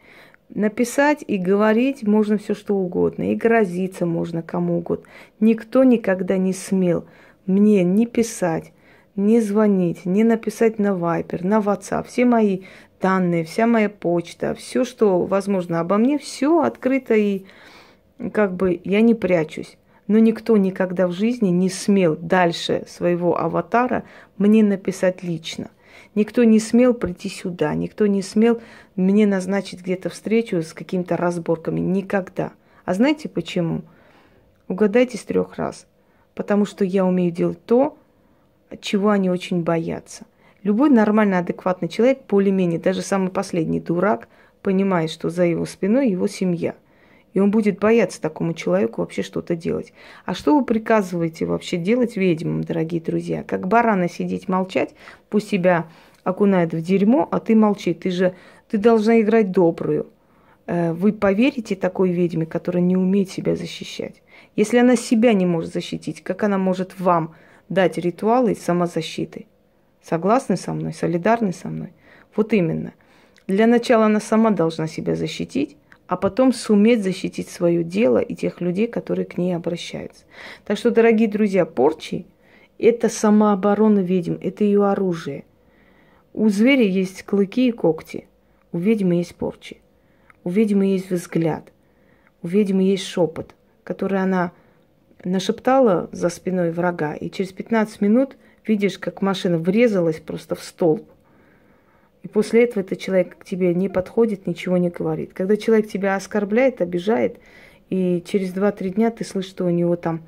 Написать 0.49 1.23
и 1.25 1.37
говорить 1.37 2.03
можно 2.03 2.37
все 2.37 2.53
что 2.53 2.75
угодно, 2.75 3.31
и 3.31 3.35
грозиться 3.35 4.05
можно 4.05 4.41
кому 4.41 4.77
угодно. 4.77 5.05
Никто 5.39 5.83
никогда 5.83 6.37
не 6.37 6.53
смел 6.53 7.05
мне 7.45 7.83
не 7.83 8.05
писать, 8.05 8.73
не 9.15 9.39
звонить, 9.39 10.05
не 10.05 10.23
написать 10.23 10.79
на 10.79 10.95
Вайпер, 10.95 11.43
на 11.43 11.59
WhatsApp. 11.59 12.07
Все 12.07 12.25
мои 12.25 12.61
данные, 13.01 13.43
вся 13.43 13.67
моя 13.67 13.89
почта, 13.89 14.53
все, 14.55 14.83
что 14.83 15.21
возможно 15.21 15.79
обо 15.79 15.97
мне, 15.97 16.17
все 16.17 16.61
открыто 16.61 17.13
и 17.13 17.45
как 18.33 18.55
бы 18.55 18.79
я 18.83 19.01
не 19.01 19.13
прячусь. 19.13 19.77
Но 20.07 20.19
никто 20.19 20.55
никогда 20.57 21.07
в 21.07 21.11
жизни 21.11 21.49
не 21.49 21.69
смел 21.69 22.15
дальше 22.15 22.83
своего 22.87 23.39
аватара 23.39 24.03
мне 24.37 24.63
написать 24.63 25.23
лично. 25.23 25.71
Никто 26.13 26.43
не 26.43 26.59
смел 26.59 26.93
прийти 26.93 27.27
сюда, 27.27 27.73
никто 27.73 28.05
не 28.05 28.21
смел 28.21 28.61
мне 28.95 29.25
назначить 29.25 29.81
где-то 29.81 30.09
встречу 30.09 30.61
с 30.61 30.73
какими-то 30.73 31.17
разборками. 31.17 31.79
Никогда. 31.79 32.51
А 32.85 32.93
знаете 32.93 33.27
почему? 33.27 33.81
Угадайте 34.67 35.17
с 35.17 35.23
трех 35.23 35.55
раз. 35.55 35.87
Потому 36.35 36.65
что 36.65 36.85
я 36.85 37.05
умею 37.05 37.31
делать 37.31 37.63
то, 37.65 37.97
чего 38.79 39.09
они 39.09 39.29
очень 39.29 39.63
боятся. 39.63 40.25
Любой 40.63 40.89
нормальный, 40.89 41.39
адекватный 41.39 41.89
человек, 41.89 42.21
более-менее, 42.27 42.79
даже 42.79 43.01
самый 43.01 43.29
последний 43.29 43.79
дурак, 43.79 44.27
понимает, 44.61 45.11
что 45.11 45.29
за 45.29 45.45
его 45.45 45.65
спиной 45.65 46.09
его 46.09 46.27
семья– 46.27 46.75
и 47.35 47.39
он 47.41 47.51
будет 47.51 47.79
бояться 47.79 48.21
такому 48.21 48.53
человеку 48.53 49.01
вообще 49.01 49.21
что-то 49.21 49.57
делать. 49.57 49.91
А 50.23 50.33
что 50.33 50.57
вы 50.57 50.63
приказываете 50.63 51.45
вообще 51.45 51.75
делать 51.75 52.15
ведьмам, 52.15 52.63
дорогие 52.63 53.01
друзья? 53.01 53.43
Как 53.43 53.67
барана 53.67 54.07
сидеть 54.07 54.47
молчать, 54.47 54.95
пусть 55.29 55.49
себя 55.49 55.89
окунает 56.23 56.73
в 56.73 56.81
дерьмо, 56.81 57.27
а 57.29 57.41
ты 57.41 57.53
молчи. 57.53 57.93
Ты 57.93 58.09
же 58.09 58.35
ты 58.69 58.77
должна 58.77 59.19
играть 59.19 59.51
добрую. 59.51 60.07
Э, 60.65 60.93
вы 60.93 61.11
поверите 61.11 61.75
такой 61.75 62.11
ведьме, 62.11 62.45
которая 62.45 62.81
не 62.81 62.95
умеет 62.95 63.29
себя 63.29 63.57
защищать? 63.57 64.23
Если 64.55 64.77
она 64.77 64.95
себя 64.95 65.33
не 65.33 65.45
может 65.45 65.73
защитить, 65.73 66.23
как 66.23 66.43
она 66.43 66.57
может 66.57 66.97
вам 67.01 67.35
дать 67.67 67.97
ритуалы 67.97 68.55
самозащиты? 68.55 69.45
Согласны 70.01 70.55
со 70.55 70.73
мной? 70.73 70.93
Солидарны 70.93 71.51
со 71.51 71.67
мной? 71.67 71.91
Вот 72.33 72.53
именно. 72.53 72.93
Для 73.45 73.67
начала 73.67 74.05
она 74.05 74.21
сама 74.21 74.51
должна 74.51 74.87
себя 74.87 75.15
защитить, 75.15 75.75
а 76.07 76.17
потом 76.17 76.53
суметь 76.53 77.03
защитить 77.03 77.49
свое 77.49 77.83
дело 77.83 78.19
и 78.19 78.35
тех 78.35 78.61
людей, 78.61 78.87
которые 78.87 79.25
к 79.25 79.37
ней 79.37 79.55
обращаются. 79.55 80.25
Так 80.65 80.77
что, 80.77 80.91
дорогие 80.91 81.27
друзья, 81.27 81.65
порчи– 81.65 82.25
это 82.77 83.09
самооборона 83.09 83.99
ведьм, 83.99 84.35
это 84.41 84.63
ее 84.63 84.85
оружие. 84.85 85.45
У 86.33 86.49
зверя 86.49 86.85
есть 86.85 87.23
клыки 87.23 87.69
и 87.69 87.71
когти, 87.71 88.27
у 88.71 88.77
ведьмы 88.77 89.15
есть 89.15 89.35
порчи, 89.35 89.77
у 90.43 90.49
ведьмы 90.49 90.87
есть 90.87 91.09
взгляд, 91.09 91.71
у 92.41 92.47
ведьмы 92.47 92.83
есть 92.83 93.05
шепот, 93.05 93.55
который 93.83 94.21
она 94.21 94.51
нашептала 95.23 96.09
за 96.11 96.29
спиной 96.29 96.71
врага, 96.71 97.15
и 97.15 97.31
через 97.31 97.51
15 97.53 98.01
минут 98.01 98.37
видишь, 98.67 98.99
как 98.99 99.21
машина 99.21 99.57
врезалась 99.57 100.19
просто 100.19 100.55
в 100.55 100.63
столб. 100.63 101.09
И 102.25 102.27
после 102.27 102.63
этого 102.63 102.81
этот 102.81 102.97
человек 102.97 103.37
к 103.37 103.45
тебе 103.45 103.75
не 103.75 103.87
подходит, 103.87 104.47
ничего 104.47 104.77
не 104.77 104.89
говорит. 104.89 105.33
Когда 105.33 105.55
человек 105.57 105.87
тебя 105.87 106.15
оскорбляет, 106.15 106.81
обижает, 106.81 107.37
и 107.91 108.23
через 108.25 108.51
2-3 108.51 108.89
дня 108.89 109.11
ты 109.11 109.23
слышишь, 109.23 109.51
что 109.51 109.65
у 109.65 109.69
него 109.69 109.95
там 109.95 110.23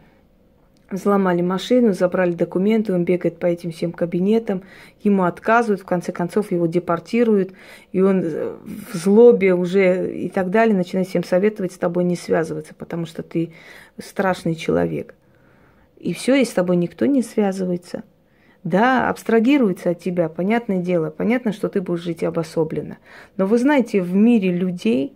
взломали 0.92 1.42
машину, 1.42 1.94
забрали 1.94 2.34
документы, 2.34 2.94
он 2.94 3.04
бегает 3.04 3.40
по 3.40 3.48
этим 3.48 3.72
всем 3.72 3.92
кабинетам, 3.92 4.62
ему 5.02 5.24
отказывают, 5.24 5.82
в 5.82 5.86
конце 5.86 6.12
концов 6.12 6.52
его 6.52 6.68
депортируют, 6.68 7.54
и 7.94 8.00
он 8.00 8.22
в 8.22 8.94
злобе 8.96 9.56
уже 9.56 10.16
и 10.16 10.30
так 10.30 10.52
далее 10.52 10.78
начинает 10.78 11.08
всем 11.08 11.24
советовать 11.24 11.74
с 11.74 11.80
тобой 11.80 12.04
не 12.04 12.16
связываться, 12.16 12.76
потому 12.76 13.08
что 13.08 13.24
ты 13.24 13.54
страшный 13.98 14.54
человек. 14.54 15.16
И 15.98 16.14
все, 16.14 16.36
и 16.36 16.46
с 16.46 16.52
тобой 16.52 16.76
никто 16.76 17.08
не 17.08 17.24
связывается– 17.24 18.04
да, 18.68 19.10
абстрагируется 19.10 19.92
от 19.92 20.00
тебя, 20.00 20.30
понятное 20.30 20.80
дело, 20.80 21.10
понятно, 21.10 21.52
что 21.54 21.70
ты 21.70 21.82
будешь 21.82 22.02
жить 22.02 22.24
обособленно. 22.24 22.98
Но 23.38 23.46
вы 23.46 23.58
знаете, 23.58 24.02
в 24.02 24.14
мире 24.14 24.52
людей 24.52 25.14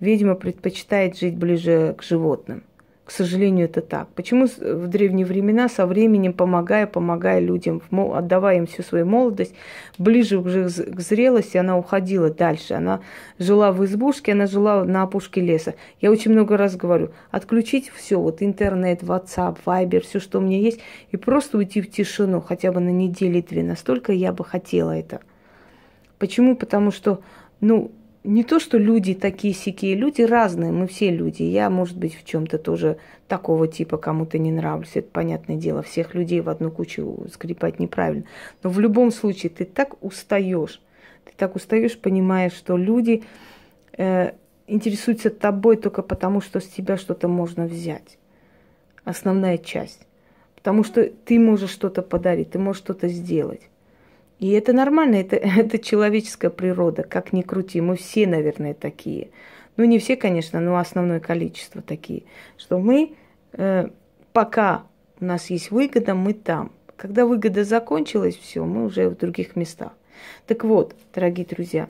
ведьма 0.00 0.34
предпочитает 0.34 1.18
жить 1.18 1.36
ближе 1.36 1.94
к 1.98 2.02
животным. 2.02 2.64
К 3.06 3.12
сожалению, 3.12 3.66
это 3.66 3.82
так. 3.82 4.08
Почему 4.16 4.46
в 4.46 4.88
древние 4.88 5.24
времена 5.24 5.68
со 5.68 5.86
временем, 5.86 6.32
помогая, 6.32 6.88
помогая 6.88 7.38
людям, 7.38 7.80
отдавая 7.92 8.56
им 8.56 8.66
всю 8.66 8.82
свою 8.82 9.06
молодость, 9.06 9.54
ближе 9.96 10.38
уже 10.38 10.64
к 10.68 11.00
зрелости, 11.00 11.56
она 11.56 11.78
уходила 11.78 12.30
дальше. 12.30 12.74
Она 12.74 13.00
жила 13.38 13.70
в 13.70 13.84
избушке, 13.84 14.32
она 14.32 14.46
жила 14.46 14.84
на 14.84 15.04
опушке 15.04 15.40
леса. 15.40 15.76
Я 16.00 16.10
очень 16.10 16.32
много 16.32 16.56
раз 16.56 16.74
говорю, 16.74 17.10
отключить 17.30 17.92
все, 17.94 18.18
вот 18.18 18.42
интернет, 18.42 19.04
WhatsApp, 19.04 19.58
Viber, 19.64 20.00
все, 20.00 20.18
что 20.18 20.40
у 20.40 20.42
меня 20.42 20.58
есть, 20.58 20.80
и 21.12 21.16
просто 21.16 21.58
уйти 21.58 21.82
в 21.82 21.88
тишину 21.88 22.40
хотя 22.40 22.72
бы 22.72 22.80
на 22.80 22.90
неделю-две. 22.90 23.62
Настолько 23.62 24.12
я 24.12 24.32
бы 24.32 24.44
хотела 24.44 24.90
это. 24.90 25.20
Почему? 26.18 26.56
Потому 26.56 26.90
что, 26.90 27.20
ну, 27.60 27.92
не 28.26 28.42
то, 28.42 28.58
что 28.58 28.76
люди 28.76 29.14
такие 29.14 29.54
сякие, 29.54 29.94
люди 29.94 30.22
разные, 30.22 30.72
мы 30.72 30.86
все 30.88 31.10
люди. 31.10 31.44
Я, 31.44 31.70
может 31.70 31.96
быть, 31.96 32.18
в 32.18 32.24
чем-то 32.24 32.58
тоже 32.58 32.98
такого 33.28 33.68
типа 33.68 33.96
кому-то 33.98 34.38
не 34.38 34.50
нравлюсь. 34.50 34.90
Это 34.94 35.08
понятное 35.08 35.56
дело. 35.56 35.82
Всех 35.82 36.14
людей 36.14 36.40
в 36.40 36.48
одну 36.48 36.70
кучу 36.70 37.26
скрипать 37.32 37.78
неправильно. 37.78 38.24
Но 38.62 38.70
в 38.70 38.80
любом 38.80 39.12
случае 39.12 39.50
ты 39.50 39.64
так 39.64 40.02
устаешь. 40.02 40.80
Ты 41.24 41.32
так 41.36 41.54
устаешь, 41.54 41.96
понимая, 41.96 42.50
что 42.50 42.76
люди 42.76 43.22
э, 43.96 44.32
интересуются 44.66 45.30
тобой 45.30 45.76
только 45.76 46.02
потому, 46.02 46.40
что 46.40 46.60
с 46.60 46.66
тебя 46.66 46.96
что-то 46.96 47.28
можно 47.28 47.66
взять. 47.66 48.18
Основная 49.04 49.56
часть. 49.56 50.00
Потому 50.56 50.82
что 50.82 51.04
ты 51.04 51.38
можешь 51.38 51.70
что-то 51.70 52.02
подарить, 52.02 52.50
ты 52.50 52.58
можешь 52.58 52.82
что-то 52.82 53.06
сделать. 53.06 53.62
И 54.38 54.50
это 54.50 54.72
нормально, 54.72 55.16
это, 55.16 55.36
это 55.36 55.78
человеческая 55.78 56.50
природа, 56.50 57.02
как 57.02 57.32
ни 57.32 57.42
крути. 57.42 57.80
Мы 57.80 57.96
все, 57.96 58.26
наверное, 58.26 58.74
такие. 58.74 59.30
Ну, 59.76 59.84
не 59.84 59.98
все, 59.98 60.16
конечно, 60.16 60.60
но 60.60 60.78
основное 60.78 61.20
количество 61.20 61.82
такие. 61.82 62.24
Что 62.56 62.78
мы, 62.78 63.14
э, 63.52 63.88
пока 64.32 64.84
у 65.20 65.24
нас 65.24 65.50
есть 65.50 65.70
выгода, 65.70 66.14
мы 66.14 66.34
там. 66.34 66.72
Когда 66.96 67.26
выгода 67.26 67.64
закончилась, 67.64 68.36
все, 68.36 68.64
мы 68.64 68.86
уже 68.86 69.08
в 69.08 69.16
других 69.16 69.54
местах. 69.54 69.92
Так 70.46 70.64
вот, 70.64 70.94
дорогие 71.14 71.46
друзья, 71.46 71.88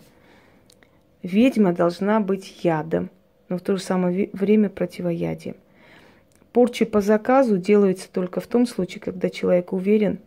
ведьма 1.23 1.73
должна 1.73 2.19
быть 2.19 2.65
ядом, 2.65 3.11
но 3.49 3.59
в 3.59 3.61
то 3.61 3.77
же 3.77 3.83
самое 3.83 4.31
время 4.33 4.69
противоядием. 4.69 5.57
Порчи 6.53 6.85
по 6.85 7.01
заказу 7.01 7.59
делаются 7.59 8.11
только 8.11 8.41
в 8.41 8.47
том 8.47 8.67
случае, 8.67 9.01
когда 9.01 9.31
человек 9.31 9.73
уверен, 9.73 10.19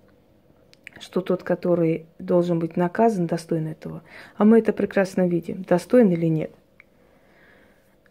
что 0.99 1.21
тот, 1.21 1.43
который 1.43 2.05
должен 2.19 2.59
быть 2.59 2.77
наказан, 2.77 3.27
достоин 3.27 3.67
этого. 3.67 4.03
А 4.37 4.45
мы 4.45 4.59
это 4.59 4.73
прекрасно 4.73 5.27
видим, 5.27 5.63
достоин 5.63 6.11
или 6.11 6.27
нет. 6.27 6.51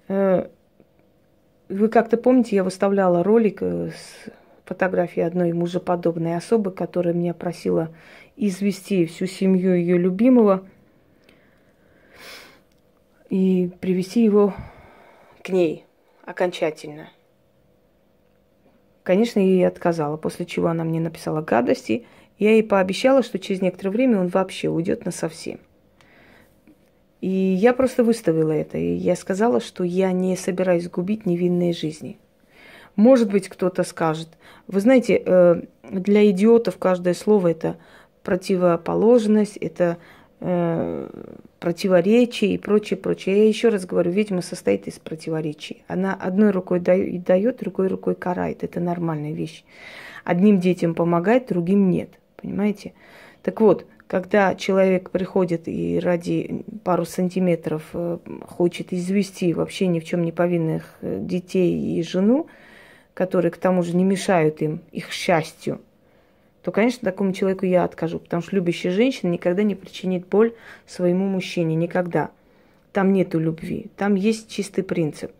Э, 0.09 0.49
вы 1.69 1.89
как-то 1.89 2.17
помните, 2.17 2.57
я 2.57 2.65
выставляла 2.65 3.23
ролик 3.23 3.59
э, 3.63 3.91
с 3.91 4.31
фотографией 4.65 5.27
одной 5.27 5.53
мужеподобной 5.53 6.37
особы, 6.37 6.71
которая 6.71 7.15
меня 7.15 7.35
просила 7.35 7.91
извести 8.37 9.07
всю 9.07 9.27
семью 9.27 9.75
ее 9.75 9.99
любимого 9.99 10.67
и 13.29 13.71
привести 13.81 14.25
его 14.25 14.55
к 15.43 15.51
ней 15.51 15.85
окончательно. 16.25 17.11
Конечно, 19.03 19.41
я 19.41 19.47
ей 19.47 19.67
отказала, 19.67 20.19
после 20.19 20.45
чего 20.45 20.69
она 20.69 20.85
мне 20.85 21.01
написала 21.01 21.43
гадости– 21.43 22.07
я 22.39 22.53
ей 22.53 22.63
пообещала, 22.63 23.23
что 23.23 23.39
через 23.39 23.61
некоторое 23.61 23.91
время 23.91 24.21
он 24.21 24.29
вообще 24.29 24.69
уйдет 24.69 25.05
на 25.05 25.11
совсем. 25.11 25.59
И 27.21 27.29
я 27.29 27.73
просто 27.73 28.05
выставила 28.05 28.53
это. 28.53 28.79
И 28.79 28.95
я 28.95 29.17
сказала, 29.17 29.61
что 29.61 29.83
я 29.85 30.13
не 30.13 30.37
собираюсь 30.37 30.89
губить 30.89 31.27
невинные 31.27 31.73
жизни. 31.73 32.19
Может 32.95 33.31
быть, 33.31 33.49
кто-то 33.49 33.83
скажет, 33.85 34.29
вы 34.67 34.81
знаете, 34.81 35.23
э, 35.25 35.63
для 35.91 36.31
идиотов 36.31 36.79
каждое 36.79 37.15
слово 37.15 37.49
это 37.49 37.77
противоположность, 38.23 39.57
это 39.57 39.99
э, 40.41 41.09
противоречие 41.61 42.55
и 42.55 42.59
прочее, 42.59 42.97
прочее. 42.97 43.39
Я 43.39 43.49
еще 43.49 43.69
раз 43.69 43.87
говорю, 43.87 44.11
ведьма 44.11 44.43
состоит 44.43 44.87
из 44.87 44.99
противоречий. 44.99 45.85
Она 45.89 46.15
одной 46.15 46.51
рукой 46.51 46.81
дает, 46.81 47.23
дает, 47.25 47.59
другой 47.59 47.89
рукой 47.89 48.15
карает. 48.15 48.63
Это 48.63 48.81
нормальная 48.81 49.33
вещь. 49.33 49.65
Одним 50.25 50.61
детям 50.61 50.95
помогает, 50.95 51.49
другим 51.49 51.91
нет. 51.91 52.18
Понимаете? 52.41 52.95
Так 53.43 53.61
вот, 53.61 53.87
когда 54.07 54.55
человек 54.55 55.11
приходит 55.11 55.69
и 55.69 56.01
ради 56.01 56.65
пару 56.83 57.05
сантиметров 57.05 57.83
э, 57.93 58.19
хочет 58.47 58.93
извести 58.93 59.53
вообще 59.53 59.87
ни 59.87 60.01
в 60.01 60.05
чем 60.05 60.23
не 60.23 60.33
повинных 60.33 60.95
э, 61.03 61.19
детей 61.21 61.99
и 61.99 62.03
жену, 62.03 62.47
которые 63.13 63.51
к 63.51 63.59
тому 63.59 63.83
же 63.83 63.95
не 63.95 64.05
мешают 64.05 64.63
им, 64.63 64.81
их 64.93 65.11
счастью, 65.13 65.81
то, 66.63 66.73
конечно, 66.73 67.05
такому 67.05 67.33
человеку 67.33 67.67
я 67.67 67.85
откажу, 67.85 68.19
потому 68.19 68.43
что 68.43 68.57
любящая 68.57 68.93
женщина 68.93 69.31
никогда 69.31 69.63
не 69.63 69.75
причинит 69.75 70.27
боль 70.27 70.55
своему 70.87 71.27
мужчине, 71.27 71.75
никогда. 71.75 72.31
Там 72.93 73.13
нету 73.13 73.39
любви, 73.39 73.91
там 73.97 74.15
есть 74.15 74.49
чистый 74.49 74.83
принцип. 74.83 75.33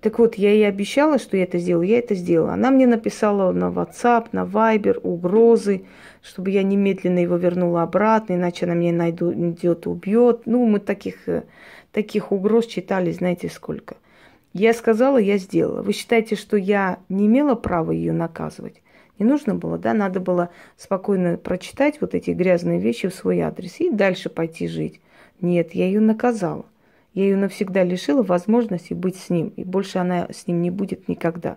Так 0.00 0.18
вот, 0.18 0.36
я 0.36 0.52
ей 0.52 0.66
обещала, 0.66 1.18
что 1.18 1.36
я 1.36 1.42
это 1.42 1.58
сделаю, 1.58 1.86
я 1.86 1.98
это 1.98 2.14
сделала. 2.14 2.54
Она 2.54 2.70
мне 2.70 2.86
написала 2.86 3.52
на 3.52 3.66
WhatsApp, 3.66 4.28
на 4.32 4.44
Viber 4.44 4.98
угрозы, 5.00 5.84
чтобы 6.22 6.50
я 6.50 6.62
немедленно 6.62 7.18
его 7.18 7.36
вернула 7.36 7.82
обратно, 7.82 8.34
иначе 8.34 8.64
она 8.64 8.74
меня 8.74 8.92
найдет, 8.92 9.86
убьет. 9.86 10.42
Ну, 10.46 10.64
мы 10.64 10.80
таких, 10.80 11.28
э, 11.28 11.44
таких 11.92 12.32
угроз 12.32 12.66
читали, 12.66 13.12
знаете, 13.12 13.50
сколько. 13.50 13.96
Я 14.54 14.72
сказала, 14.72 15.18
я 15.18 15.36
сделала. 15.36 15.82
Вы 15.82 15.92
считаете, 15.92 16.34
что 16.34 16.56
я 16.56 16.98
не 17.08 17.26
имела 17.26 17.54
права 17.54 17.92
ее 17.92 18.12
наказывать? 18.12 18.82
Не 19.18 19.26
нужно 19.26 19.54
было, 19.54 19.76
да? 19.76 19.92
Надо 19.92 20.18
было 20.18 20.48
спокойно 20.78 21.36
прочитать 21.36 22.00
вот 22.00 22.14
эти 22.14 22.30
грязные 22.30 22.80
вещи 22.80 23.08
в 23.08 23.14
свой 23.14 23.40
адрес 23.40 23.78
и 23.80 23.90
дальше 23.90 24.30
пойти 24.30 24.66
жить. 24.66 25.00
Нет, 25.42 25.74
я 25.74 25.84
ее 25.86 26.00
наказала. 26.00 26.64
Я 27.12 27.24
ее 27.24 27.36
навсегда 27.36 27.82
лишила 27.82 28.22
возможности 28.22 28.94
быть 28.94 29.16
с 29.16 29.30
ним, 29.30 29.52
и 29.56 29.64
больше 29.64 29.98
она 29.98 30.28
с 30.30 30.46
ним 30.46 30.62
не 30.62 30.70
будет 30.70 31.08
никогда. 31.08 31.56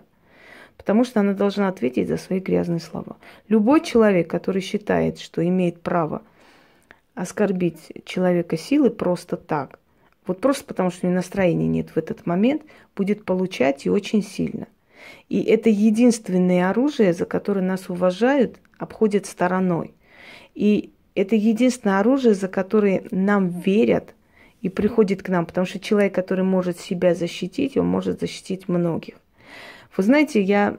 Потому 0.76 1.04
что 1.04 1.20
она 1.20 1.32
должна 1.34 1.68
ответить 1.68 2.08
за 2.08 2.16
свои 2.16 2.40
грязные 2.40 2.80
слова. 2.80 3.16
Любой 3.48 3.80
человек, 3.80 4.28
который 4.28 4.60
считает, 4.60 5.20
что 5.20 5.46
имеет 5.46 5.80
право 5.80 6.22
оскорбить 7.14 7.92
человека 8.04 8.56
силы 8.56 8.90
просто 8.90 9.36
так, 9.36 9.78
вот 10.26 10.40
просто 10.40 10.64
потому, 10.64 10.90
что 10.90 11.06
у 11.06 11.10
него 11.10 11.16
настроения 11.16 11.68
нет 11.68 11.90
в 11.90 11.96
этот 11.96 12.26
момент, 12.26 12.62
будет 12.96 13.24
получать 13.24 13.86
и 13.86 13.90
очень 13.90 14.22
сильно. 14.22 14.66
И 15.28 15.42
это 15.42 15.68
единственное 15.68 16.70
оружие, 16.70 17.12
за 17.12 17.26
которое 17.26 17.60
нас 17.60 17.88
уважают, 17.88 18.58
обходят 18.78 19.26
стороной. 19.26 19.94
И 20.54 20.90
это 21.14 21.36
единственное 21.36 22.00
оружие, 22.00 22.34
за 22.34 22.48
которое 22.48 23.04
нам 23.12 23.48
верят– 23.48 24.14
и 24.64 24.70
приходит 24.70 25.22
к 25.22 25.28
нам, 25.28 25.44
потому 25.44 25.66
что 25.66 25.78
человек, 25.78 26.14
который 26.14 26.42
может 26.42 26.80
себя 26.80 27.14
защитить, 27.14 27.76
он 27.76 27.86
может 27.86 28.20
защитить 28.20 28.66
многих. 28.66 29.16
Вы 29.94 30.02
знаете, 30.02 30.40
я, 30.40 30.78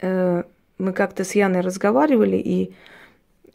э, 0.00 0.44
мы 0.78 0.92
как-то 0.94 1.24
с 1.24 1.34
Яной 1.34 1.60
разговаривали, 1.60 2.38
и 2.38 2.72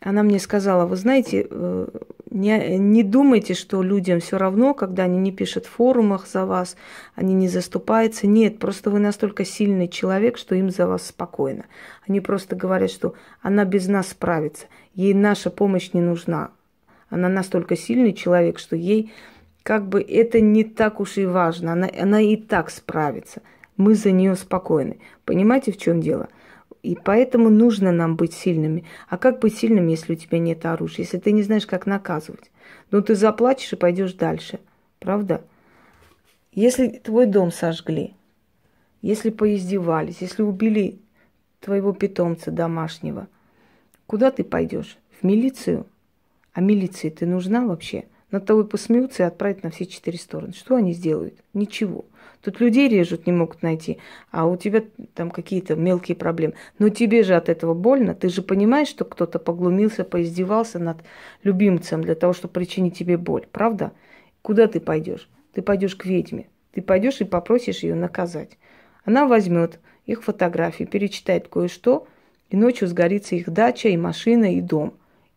она 0.01 0.21
мне 0.21 0.37
сказала, 0.37 0.85
вы 0.85 0.95
знаете, 0.95 1.47
э, 1.49 1.87
не, 2.29 2.77
не 2.77 3.01
думайте, 3.01 3.55
что 3.55 3.81
людям 3.81 4.19
все 4.19 4.37
равно, 4.37 4.75
когда 4.75 5.05
они 5.05 5.17
не 5.17 5.31
пишут 5.31 5.65
в 5.65 5.71
форумах 5.71 6.27
за 6.27 6.45
вас, 6.45 6.75
они 7.15 7.33
не 7.33 7.47
заступаются. 7.47 8.27
Нет, 8.27 8.59
просто 8.59 8.91
вы 8.91 8.99
настолько 8.99 9.43
сильный 9.43 9.87
человек, 9.87 10.37
что 10.37 10.53
им 10.53 10.69
за 10.69 10.85
вас 10.85 11.07
спокойно. 11.07 11.65
Они 12.07 12.21
просто 12.21 12.55
говорят, 12.55 12.91
что 12.91 13.15
она 13.41 13.65
без 13.65 13.87
нас 13.87 14.09
справится, 14.09 14.67
ей 14.93 15.15
наша 15.15 15.49
помощь 15.49 15.93
не 15.93 16.01
нужна. 16.01 16.51
Она 17.09 17.29
настолько 17.29 17.75
сильный 17.75 18.13
человек, 18.13 18.59
что 18.59 18.75
ей 18.75 19.11
как 19.63 19.87
бы 19.87 20.01
это 20.01 20.39
не 20.39 20.63
так 20.63 20.99
уж 20.99 21.17
и 21.17 21.25
важно. 21.25 21.73
Она, 21.73 21.89
она 21.99 22.21
и 22.21 22.35
так 22.35 22.69
справится. 22.69 23.41
Мы 23.77 23.95
за 23.95 24.11
нее 24.11 24.35
спокойны. 24.35 24.99
Понимаете, 25.25 25.71
в 25.71 25.77
чем 25.77 26.01
дело? 26.01 26.29
И 26.81 26.95
поэтому 26.95 27.49
нужно 27.49 27.91
нам 27.91 28.15
быть 28.15 28.33
сильными. 28.33 28.85
А 29.09 29.17
как 29.17 29.39
быть 29.39 29.57
сильным, 29.57 29.87
если 29.87 30.13
у 30.13 30.15
тебя 30.15 30.39
нет 30.39 30.65
оружия? 30.65 31.03
Если 31.03 31.17
ты 31.17 31.31
не 31.31 31.43
знаешь, 31.43 31.65
как 31.65 31.85
наказывать? 31.85 32.51
Ну, 32.91 33.01
ты 33.01 33.15
заплатишь 33.15 33.73
и 33.73 33.75
пойдешь 33.75 34.13
дальше. 34.13 34.59
Правда? 34.99 35.43
Если 36.51 36.87
твой 36.87 37.25
дом 37.25 37.51
сожгли, 37.51 38.13
если 39.01 39.29
поиздевались, 39.29 40.17
если 40.19 40.41
убили 40.41 40.99
твоего 41.59 41.93
питомца 41.93 42.51
домашнего, 42.51 43.27
куда 44.07 44.31
ты 44.31 44.43
пойдешь? 44.43 44.97
В 45.19 45.25
милицию? 45.25 45.85
А 46.53 46.61
милиции 46.61 47.09
ты 47.09 47.25
нужна 47.25 47.65
вообще? 47.65 48.05
Над 48.31 48.45
тобой 48.45 48.67
посмеются 48.67 49.23
и 49.23 49.25
отправят 49.25 49.63
на 49.63 49.71
все 49.71 49.85
четыре 49.85 50.17
стороны. 50.17 50.53
Что 50.53 50.75
они 50.75 50.93
сделают? 50.93 51.35
Ничего. 51.53 52.05
Тут 52.41 52.61
людей 52.61 52.87
режут, 52.87 53.25
не 53.25 53.33
могут 53.33 53.63
найти, 53.63 53.97
а 54.31 54.45
у 54.45 54.55
тебя 54.55 54.83
там 55.13 55.29
какие-то 55.29 55.75
мелкие 55.75 56.15
проблемы. 56.15 56.53
Но 56.77 56.89
тебе 56.89 57.23
же 57.23 57.35
от 57.35 57.49
этого 57.49 57.73
больно. 57.73 58.13
Ты 58.13 58.29
же 58.29 58.41
понимаешь, 58.41 58.87
что 58.87 59.03
кто-то 59.03 59.39
поглумился, 59.39 60.03
поиздевался 60.03 60.79
над 60.79 61.03
любимцем 61.43 62.01
для 62.01 62.15
того, 62.15 62.33
чтобы 62.33 62.53
причинить 62.53 62.97
тебе 62.97 63.17
боль. 63.17 63.45
Правда? 63.51 63.91
Куда 64.41 64.67
ты 64.67 64.79
пойдешь? 64.79 65.27
Ты 65.53 65.61
пойдешь 65.61 65.95
к 65.95 66.05
ведьме. 66.05 66.47
Ты 66.71 66.81
пойдешь 66.81 67.19
и 67.19 67.25
попросишь 67.25 67.79
ее 67.79 67.95
наказать. 67.95 68.57
Она 69.03 69.27
возьмет 69.27 69.79
их 70.05 70.23
фотографии, 70.23 70.85
перечитает 70.85 71.47
кое-что, 71.47 72.07
и 72.49 72.55
ночью 72.55 72.87
сгорится 72.87 73.35
их 73.35 73.49
дача, 73.49 73.89
и 73.89 73.97
машина, 73.97 74.55
и 74.55 74.61
дом. 74.61 74.93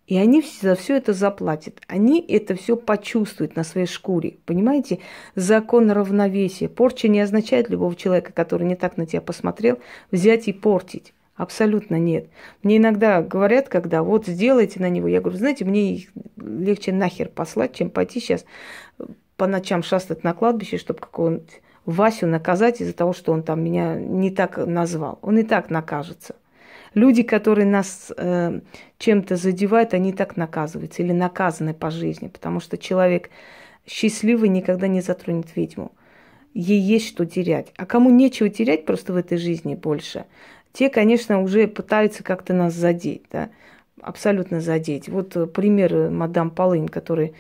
И 0.07 0.19
они 0.19 0.43
за 0.61 0.75
все 0.75 0.97
это 0.97 1.13
заплатят. 1.13 1.81
Они 1.87 2.21
это 2.21 2.55
все 2.55 2.77
почувствуют 2.77 3.57
на 3.57 3.65
своей 3.65 3.87
шкуре. 3.87 4.37
Понимаете? 4.45 4.99
Закон 5.37 5.91
равновесия. 5.91 6.69
Порча 6.69 7.09
не 7.09 7.21
означает 7.21 7.71
любого 7.71 7.95
человека, 7.95 8.33
который 8.33 8.67
не 8.67 8.75
так 8.75 8.97
на 8.97 9.07
тебя 9.07 9.21
посмотрел, 9.23 9.79
взять 10.11 10.49
и 10.49 10.53
портить. 10.53 11.15
Абсолютно 11.37 11.99
нет. 11.99 12.29
Мне 12.63 12.77
иногда 12.77 13.23
говорят, 13.23 13.69
когда 13.69 14.03
вот 14.03 14.27
сделайте 14.27 14.81
на 14.81 14.89
него, 14.89 15.09
я 15.09 15.21
говорю, 15.21 15.39
знаете, 15.39 15.65
мне 15.65 15.95
их 15.95 16.11
легче 16.37 16.93
нахер 16.93 17.29
послать, 17.29 17.75
чем 17.75 17.89
пойти 17.89 18.21
сейчас 18.21 18.45
по 19.37 19.47
ночам 19.47 19.83
шастать 19.83 20.25
на 20.25 20.35
кладбище, 20.35 20.77
чтобы 20.77 21.01
какого-нибудь 21.01 21.63
Васю 21.85 22.27
наказать 22.27 22.81
из-за 22.81 22.93
того, 22.93 23.13
что 23.13 23.33
он 23.33 23.43
там 23.43 23.65
меня 23.65 23.97
не 23.97 24.31
так 24.31 24.57
назвал. 24.59 25.19
Он 25.23 25.39
и 25.39 25.43
так 25.43 25.71
накажется. 25.71 26.37
Люди, 26.95 27.23
которые 27.23 27.67
нас 27.67 28.13
э, 28.17 28.61
чем-то 28.99 29.37
задевают, 29.37 29.95
они 29.95 30.13
так 30.13 30.37
наказываются 30.37 31.03
или 31.03 31.13
наказаны 31.13 31.73
по 31.75 31.91
жизни, 31.91 32.29
потому 32.29 32.61
что 32.61 32.77
человек 32.77 33.31
счастливый 33.87 34.49
никогда 34.49 34.89
не 34.89 35.01
затронет 35.01 35.57
ведьму. 35.57 35.93
Ей 36.55 36.81
есть 36.81 37.09
что 37.09 37.25
терять. 37.25 37.73
А 37.77 37.87
кому 37.87 38.11
нечего 38.11 38.51
терять 38.51 38.85
просто 38.85 39.13
в 39.13 39.17
этой 39.17 39.39
жизни 39.39 39.75
больше, 39.75 40.27
те, 40.73 40.91
конечно, 40.91 41.43
уже 41.43 41.67
пытаются 41.67 42.23
как-то 42.23 42.53
нас 42.55 42.75
задеть, 42.75 43.23
да, 43.31 43.51
абсолютно 44.01 44.61
задеть. 44.61 45.09
Вот 45.09 45.37
э, 45.37 45.47
пример 45.47 45.95
э, 45.95 46.11
мадам 46.11 46.51
Полынь, 46.51 46.89
который 46.89 47.35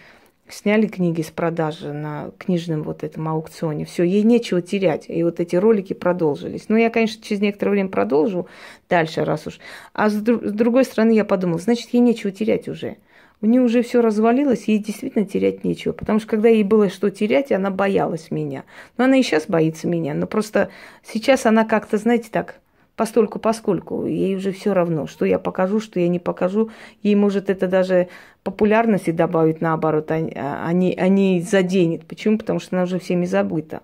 сняли 0.49 0.87
книги 0.87 1.23
с 1.23 1.31
продажи 1.31 1.93
на 1.93 2.31
книжном 2.39 2.83
вот 2.83 3.05
этом 3.05 3.29
аукционе. 3.29 3.85
Все, 3.85 4.03
ей 4.03 4.23
нечего 4.23 4.61
терять. 4.61 5.07
И 5.09 5.23
вот 5.23 5.41
эти 5.41 5.57
ролики 5.57 5.93
продолжились. 5.93 6.69
Но 6.69 6.77
я, 6.77 6.91
конечно, 6.91 7.23
через 7.23 7.41
некоторое 7.41 7.73
время 7.73 7.89
продолжу 7.89 8.49
дальше, 8.89 9.25
раз 9.25 9.47
уж. 9.47 9.59
А 9.93 10.11
с, 10.11 10.15
друг, 10.15 10.45
с 10.45 10.53
другой 10.53 10.85
стороны, 10.85 11.13
я 11.13 11.25
подумала, 11.25 11.59
значит, 11.59 11.91
ей 11.93 12.01
нечего 12.01 12.31
терять 12.31 12.69
уже. 12.69 12.97
У 13.41 13.47
нее 13.47 13.61
уже 13.61 13.83
все 13.83 14.01
развалилось, 14.01 14.69
ей 14.69 14.79
действительно 14.79 15.25
терять 15.25 15.65
нечего. 15.65 15.93
Потому 15.93 16.21
что 16.21 16.29
когда 16.29 16.49
ей 16.49 16.63
было 16.63 16.89
что 16.89 17.11
терять, 17.11 17.51
она 17.51 17.71
боялась 17.71 18.31
меня. 18.31 18.65
Но 18.97 19.05
она 19.05 19.17
и 19.17 19.23
сейчас 19.23 19.47
боится 19.47 19.89
меня. 19.89 20.15
Но 20.15 20.27
просто 20.27 20.71
сейчас 21.03 21.47
она 21.47 21.65
как-то, 21.65 21.97
знаете, 21.99 22.29
так 22.31 22.61
постольку 22.97 23.39
поскольку. 23.39 24.07
Ей 24.07 24.37
уже 24.37 24.53
все 24.53 24.73
равно, 24.73 25.07
что 25.07 25.25
я 25.25 25.39
покажу, 25.39 25.81
что 25.81 26.01
я 26.01 26.09
не 26.09 26.19
покажу. 26.19 26.71
Ей 27.03 27.15
может 27.15 27.51
это 27.51 27.67
даже 27.67 28.09
популярности 28.43 29.11
добавить, 29.11 29.61
наоборот, 29.61 30.11
а, 30.11 30.65
а 30.67 30.73
не, 30.73 30.95
а 30.95 31.09
не 31.09 31.41
заденет. 31.41 32.07
Почему? 32.07 32.39
Потому 32.39 32.61
что 32.61 32.77
она 32.77 32.85
уже 32.85 32.99
всеми 32.99 33.25
забыта. 33.25 33.83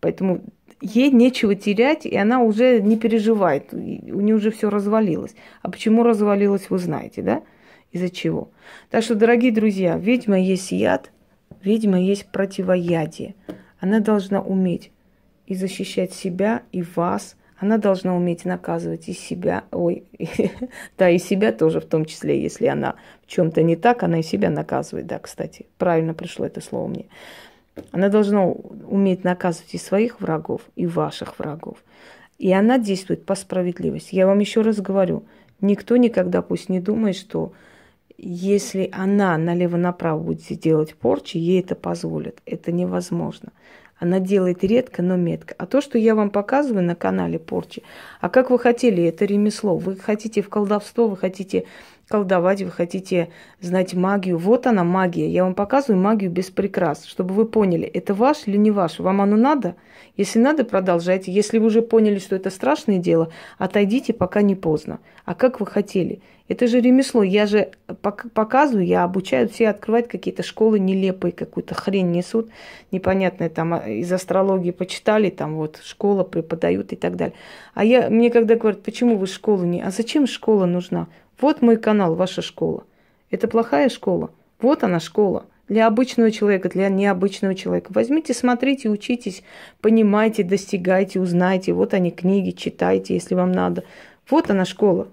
Поэтому 0.00 0.40
ей 0.80 1.10
нечего 1.10 1.54
терять, 1.54 2.06
и 2.06 2.16
она 2.16 2.40
уже 2.40 2.80
не 2.80 2.96
переживает. 2.96 3.72
У 3.72 3.76
нее 3.76 4.34
уже 4.34 4.50
все 4.50 4.70
развалилось. 4.70 5.34
А 5.62 5.70
почему 5.70 6.02
развалилось, 6.02 6.70
вы 6.70 6.78
знаете, 6.78 7.22
да? 7.22 7.42
Из-за 7.90 8.10
чего? 8.10 8.50
Так 8.90 9.02
что, 9.02 9.14
дорогие 9.14 9.50
друзья, 9.50 9.96
ведьма 9.96 10.38
есть 10.38 10.72
яд, 10.72 11.10
ведьма 11.62 12.00
есть 12.00 12.30
противоядие. 12.30 13.34
Она 13.80 14.00
должна 14.00 14.42
уметь 14.42 14.90
и 15.46 15.54
защищать 15.54 16.12
себя, 16.12 16.62
и 16.72 16.82
вас, 16.82 17.36
она 17.58 17.78
должна 17.78 18.14
уметь 18.14 18.44
наказывать 18.44 19.08
и 19.08 19.12
себя, 19.12 19.64
ой, 19.72 20.04
да, 20.98 21.10
и 21.10 21.18
себя 21.18 21.52
тоже 21.52 21.80
в 21.80 21.86
том 21.86 22.04
числе, 22.04 22.40
если 22.40 22.66
она 22.66 22.94
в 23.26 23.26
чем-то 23.26 23.62
не 23.62 23.74
так, 23.74 24.02
она 24.02 24.20
и 24.20 24.22
себя 24.22 24.48
наказывает, 24.50 25.06
да, 25.06 25.18
кстати, 25.18 25.66
правильно 25.76 26.14
пришло 26.14 26.46
это 26.46 26.60
слово 26.60 26.86
мне. 26.86 27.06
Она 27.90 28.08
должна 28.08 28.46
уметь 28.46 29.24
наказывать 29.24 29.74
и 29.74 29.78
своих 29.78 30.20
врагов, 30.20 30.62
и 30.76 30.86
ваших 30.86 31.38
врагов. 31.38 31.78
И 32.38 32.52
она 32.52 32.78
действует 32.78 33.24
по 33.24 33.34
справедливости. 33.34 34.14
Я 34.14 34.26
вам 34.26 34.38
еще 34.38 34.62
раз 34.62 34.80
говорю, 34.80 35.24
никто 35.60 35.96
никогда 35.96 36.42
пусть 36.42 36.68
не 36.68 36.80
думает, 36.80 37.16
что 37.16 37.52
если 38.16 38.88
она 38.92 39.36
налево-направо 39.36 40.18
будет 40.20 40.60
делать 40.60 40.94
порчи, 40.94 41.36
ей 41.36 41.60
это 41.60 41.74
позволят. 41.74 42.40
Это 42.46 42.72
невозможно. 42.72 43.52
Она 43.98 44.20
делает 44.20 44.62
редко, 44.62 45.02
но 45.02 45.16
метко. 45.16 45.54
А 45.58 45.66
то, 45.66 45.80
что 45.80 45.98
я 45.98 46.14
вам 46.14 46.30
показываю 46.30 46.84
на 46.84 46.94
канале 46.94 47.38
порчи, 47.38 47.82
а 48.20 48.28
как 48.28 48.50
вы 48.50 48.58
хотели, 48.58 49.02
это 49.04 49.24
ремесло. 49.24 49.76
Вы 49.76 49.96
хотите 49.96 50.40
в 50.40 50.48
колдовство, 50.48 51.08
вы 51.08 51.16
хотите 51.16 51.64
колдовать, 52.08 52.62
вы 52.62 52.70
хотите 52.70 53.28
знать 53.60 53.94
магию. 53.94 54.38
Вот 54.38 54.66
она 54.66 54.82
магия. 54.82 55.28
Я 55.28 55.44
вам 55.44 55.54
показываю 55.54 56.00
магию 56.02 56.30
без 56.30 56.50
прикрас, 56.50 57.04
чтобы 57.04 57.34
вы 57.34 57.44
поняли, 57.44 57.86
это 57.86 58.14
ваш 58.14 58.46
или 58.46 58.56
не 58.56 58.70
ваш. 58.70 58.98
Вам 58.98 59.20
оно 59.20 59.36
надо? 59.36 59.76
Если 60.16 60.38
надо, 60.38 60.64
продолжайте. 60.64 61.30
Если 61.30 61.58
вы 61.58 61.66
уже 61.66 61.82
поняли, 61.82 62.18
что 62.18 62.34
это 62.34 62.50
страшное 62.50 62.98
дело, 62.98 63.30
отойдите, 63.58 64.12
пока 64.12 64.42
не 64.42 64.54
поздно. 64.54 65.00
А 65.24 65.34
как 65.34 65.60
вы 65.60 65.66
хотели? 65.66 66.20
Это 66.48 66.66
же 66.66 66.80
ремесло. 66.80 67.22
Я 67.22 67.46
же 67.46 67.70
показываю, 68.02 68.86
я 68.86 69.04
обучаю 69.04 69.48
все 69.48 69.68
открывать 69.68 70.08
какие-то 70.08 70.42
школы 70.42 70.78
нелепые, 70.78 71.32
какую-то 71.32 71.74
хрень 71.74 72.10
несут, 72.10 72.48
непонятное 72.90 73.50
там 73.50 73.74
а, 73.74 73.78
из 73.86 74.10
астрологии 74.10 74.70
почитали, 74.70 75.28
там 75.28 75.56
вот 75.56 75.78
школа 75.84 76.24
преподают 76.24 76.92
и 76.94 76.96
так 76.96 77.16
далее. 77.16 77.36
А 77.74 77.84
я, 77.84 78.08
мне 78.08 78.30
когда 78.30 78.54
говорят, 78.54 78.82
почему 78.82 79.18
вы 79.18 79.26
школу 79.26 79.64
не... 79.64 79.82
А 79.82 79.90
зачем 79.90 80.26
школа 80.26 80.64
нужна? 80.64 81.08
Вот 81.40 81.62
мой 81.62 81.76
канал, 81.76 82.14
ваша 82.14 82.42
школа. 82.42 82.84
Это 83.30 83.48
плохая 83.48 83.88
школа. 83.88 84.30
Вот 84.60 84.82
она 84.82 85.00
школа. 85.00 85.46
Для 85.68 85.86
обычного 85.86 86.30
человека, 86.30 86.68
для 86.68 86.88
необычного 86.88 87.54
человека. 87.54 87.92
Возьмите, 87.92 88.32
смотрите, 88.32 88.88
учитесь, 88.88 89.42
понимайте, 89.80 90.42
достигайте, 90.42 91.20
узнайте. 91.20 91.74
Вот 91.74 91.94
они 91.94 92.10
книги, 92.10 92.50
читайте, 92.50 93.14
если 93.14 93.34
вам 93.34 93.52
надо. 93.52 93.84
Вот 94.30 94.50
она 94.50 94.64
школа. 94.64 95.08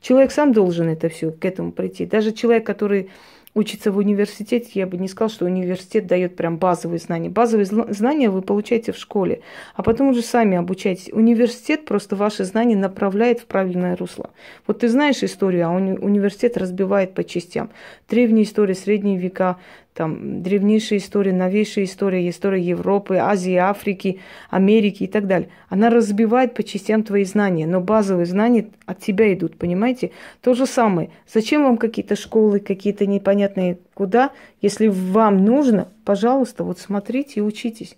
Человек 0.00 0.32
сам 0.32 0.52
должен 0.52 0.88
это 0.88 1.08
все 1.08 1.30
к 1.30 1.44
этому 1.44 1.72
прийти. 1.72 2.04
Даже 2.04 2.32
человек, 2.32 2.66
который 2.66 3.10
учится 3.54 3.92
в 3.92 3.98
университете, 3.98 4.68
я 4.74 4.86
бы 4.86 4.96
не 4.96 5.08
сказал, 5.08 5.30
что 5.30 5.44
университет 5.44 6.06
дает 6.06 6.36
прям 6.36 6.58
базовые 6.58 6.98
знания. 6.98 7.28
Базовые 7.28 7.66
знания 7.66 8.28
вы 8.28 8.42
получаете 8.42 8.92
в 8.92 8.96
школе, 8.96 9.40
а 9.74 9.82
потом 9.82 10.08
уже 10.08 10.22
сами 10.22 10.56
обучаетесь. 10.56 11.12
Университет 11.12 11.84
просто 11.84 12.16
ваши 12.16 12.44
знания 12.44 12.76
направляет 12.76 13.40
в 13.40 13.46
правильное 13.46 13.96
русло. 13.96 14.30
Вот 14.66 14.80
ты 14.80 14.88
знаешь 14.88 15.22
историю, 15.22 15.68
а 15.68 15.72
уни- 15.72 15.98
университет 15.98 16.56
разбивает 16.56 17.14
по 17.14 17.22
частям. 17.22 17.70
Древние 18.08 18.44
истории, 18.44 18.74
средние 18.74 19.18
века, 19.18 19.58
там 19.94 20.42
древнейшая 20.42 20.98
история, 20.98 21.32
новейшая 21.32 21.84
история, 21.84 22.28
история 22.28 22.60
Европы, 22.60 23.16
Азии, 23.16 23.54
Африки, 23.54 24.20
Америки 24.50 25.04
и 25.04 25.06
так 25.06 25.28
далее. 25.28 25.50
Она 25.68 25.88
разбивает 25.88 26.54
по 26.54 26.64
частям 26.64 27.04
твои 27.04 27.24
знания, 27.24 27.64
но 27.66 27.80
базовые 27.80 28.26
знания 28.26 28.66
от 28.86 28.98
тебя 28.98 29.32
идут, 29.32 29.56
понимаете? 29.56 30.10
То 30.40 30.54
же 30.54 30.66
самое. 30.66 31.10
Зачем 31.32 31.62
вам 31.62 31.76
какие-то 31.76 32.16
школы, 32.16 32.58
какие-то 32.58 33.06
непонятные 33.06 33.78
куда? 33.94 34.32
Если 34.60 34.88
вам 34.88 35.44
нужно, 35.44 35.88
пожалуйста, 36.04 36.64
вот 36.64 36.80
смотрите 36.80 37.34
и 37.38 37.42
учитесь. 37.42 37.96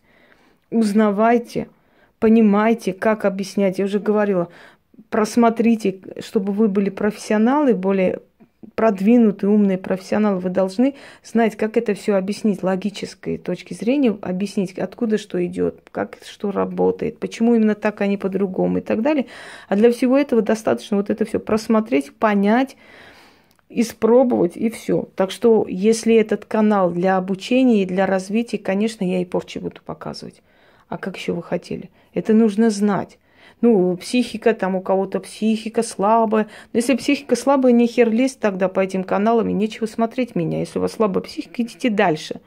Узнавайте, 0.70 1.68
понимайте, 2.18 2.92
как 2.92 3.24
объяснять. 3.24 3.78
Я 3.78 3.86
уже 3.86 4.00
говорила, 4.00 4.48
просмотрите, 5.08 6.00
чтобы 6.20 6.52
вы 6.52 6.68
были 6.68 6.90
профессионалы, 6.90 7.74
более 7.74 8.20
продвинутый, 8.76 9.48
умный 9.48 9.78
профессионал, 9.78 10.38
вы 10.38 10.50
должны 10.50 10.94
знать, 11.24 11.56
как 11.56 11.78
это 11.78 11.94
все 11.94 12.14
объяснить 12.14 12.62
логической 12.62 13.38
точки 13.38 13.72
зрения, 13.72 14.16
объяснить, 14.20 14.78
откуда 14.78 15.18
что 15.18 15.44
идет, 15.44 15.80
как 15.90 16.18
что 16.24 16.52
работает, 16.52 17.18
почему 17.18 17.54
именно 17.54 17.74
так, 17.74 18.02
а 18.02 18.06
не 18.06 18.18
по-другому 18.18 18.78
и 18.78 18.80
так 18.82 19.00
далее. 19.00 19.26
А 19.68 19.76
для 19.76 19.90
всего 19.90 20.16
этого 20.16 20.42
достаточно 20.42 20.98
вот 20.98 21.08
это 21.08 21.24
все 21.24 21.40
просмотреть, 21.40 22.14
понять, 22.14 22.76
испробовать 23.70 24.58
и 24.58 24.68
все. 24.68 25.08
Так 25.16 25.30
что, 25.30 25.64
если 25.66 26.14
этот 26.14 26.44
канал 26.44 26.90
для 26.90 27.16
обучения 27.16 27.82
и 27.82 27.86
для 27.86 28.04
развития, 28.06 28.58
конечно, 28.58 29.04
я 29.04 29.22
и 29.22 29.24
порчи 29.24 29.58
буду 29.58 29.80
показывать. 29.82 30.42
А 30.88 30.98
как 30.98 31.16
еще 31.16 31.32
вы 31.32 31.42
хотели? 31.42 31.90
Это 32.12 32.34
нужно 32.34 32.68
знать 32.68 33.18
ну, 33.62 33.96
психика, 33.96 34.52
там 34.52 34.76
у 34.76 34.82
кого-то 34.82 35.20
психика 35.20 35.82
слабая. 35.82 36.48
Но 36.72 36.78
если 36.78 36.94
психика 36.94 37.36
слабая, 37.36 37.72
не 37.72 37.86
хер 37.86 38.10
лезть 38.10 38.38
тогда 38.38 38.68
по 38.68 38.80
этим 38.80 39.02
каналам, 39.02 39.48
и 39.48 39.52
нечего 39.54 39.86
смотреть 39.86 40.34
меня. 40.34 40.60
Если 40.60 40.78
у 40.78 40.82
вас 40.82 40.92
слабая 40.92 41.22
психика, 41.22 41.62
идите 41.62 41.88
дальше. 41.88 42.40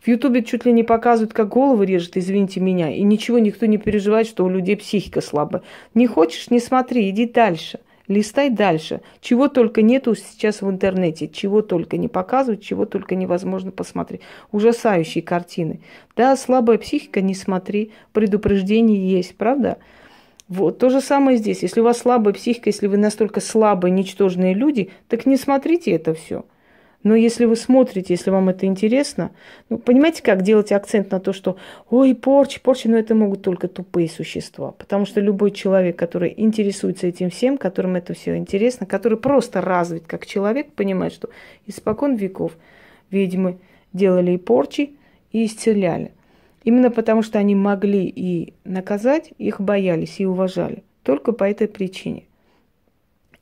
В 0.00 0.08
Ютубе 0.08 0.42
чуть 0.42 0.64
ли 0.64 0.72
не 0.72 0.82
показывают, 0.82 1.32
как 1.32 1.48
головы 1.48 1.86
режет, 1.86 2.16
извините 2.16 2.60
меня, 2.60 2.90
и 2.92 3.02
ничего 3.02 3.38
никто 3.38 3.66
не 3.66 3.78
переживает, 3.78 4.26
что 4.26 4.44
у 4.44 4.48
людей 4.48 4.76
психика 4.76 5.20
слабая. 5.20 5.62
Не 5.94 6.06
хочешь, 6.06 6.50
не 6.50 6.60
смотри, 6.60 7.08
иди 7.10 7.26
дальше. 7.26 7.80
Листай 8.08 8.50
дальше. 8.50 9.00
Чего 9.20 9.48
только 9.48 9.82
нету 9.82 10.14
сейчас 10.14 10.62
в 10.62 10.70
интернете, 10.70 11.28
чего 11.28 11.60
только 11.60 11.96
не 11.96 12.06
показывают, 12.08 12.62
чего 12.62 12.86
только 12.86 13.16
невозможно 13.16 13.72
посмотреть. 13.72 14.20
Ужасающие 14.52 15.22
картины. 15.22 15.80
Да, 16.16 16.36
слабая 16.36 16.78
психика, 16.78 17.20
не 17.20 17.34
смотри. 17.34 17.90
Предупреждение 18.12 19.10
есть, 19.10 19.36
правда? 19.36 19.78
Вот, 20.48 20.78
то 20.78 20.90
же 20.90 21.00
самое 21.00 21.38
здесь. 21.38 21.62
Если 21.62 21.80
у 21.80 21.84
вас 21.84 21.98
слабая 21.98 22.32
психика, 22.32 22.68
если 22.68 22.86
вы 22.86 22.96
настолько 22.98 23.40
слабые, 23.40 23.90
ничтожные 23.90 24.54
люди, 24.54 24.90
так 25.08 25.26
не 25.26 25.36
смотрите 25.36 25.90
это 25.90 26.14
все. 26.14 26.44
Но 27.02 27.14
если 27.14 27.44
вы 27.44 27.54
смотрите, 27.54 28.14
если 28.14 28.30
вам 28.30 28.48
это 28.48 28.66
интересно, 28.66 29.30
ну, 29.68 29.78
понимаете, 29.78 30.24
как 30.24 30.42
делать 30.42 30.72
акцент 30.72 31.12
на 31.12 31.20
то, 31.20 31.32
что 31.32 31.56
ой, 31.88 32.16
порчи, 32.16 32.60
порчи, 32.60 32.88
но 32.88 32.96
это 32.96 33.14
могут 33.14 33.42
только 33.42 33.68
тупые 33.68 34.08
существа. 34.08 34.72
Потому 34.72 35.06
что 35.06 35.20
любой 35.20 35.52
человек, 35.52 35.96
который 35.96 36.34
интересуется 36.36 37.06
этим 37.06 37.30
всем, 37.30 37.58
которым 37.58 37.94
это 37.94 38.14
все 38.14 38.36
интересно, 38.36 38.86
который 38.86 39.18
просто 39.18 39.60
развит 39.60 40.04
как 40.08 40.26
человек, 40.26 40.72
понимает, 40.72 41.12
что 41.12 41.28
испокон 41.66 42.16
веков 42.16 42.56
ведьмы 43.10 43.58
делали 43.92 44.32
и 44.32 44.38
порчи, 44.38 44.96
и 45.30 45.46
исцеляли. 45.46 46.12
Именно 46.66 46.90
потому, 46.90 47.22
что 47.22 47.38
они 47.38 47.54
могли 47.54 48.08
и 48.08 48.52
наказать, 48.64 49.32
их 49.38 49.60
боялись 49.60 50.18
и 50.18 50.26
уважали. 50.26 50.82
Только 51.04 51.30
по 51.30 51.44
этой 51.44 51.68
причине. 51.68 52.24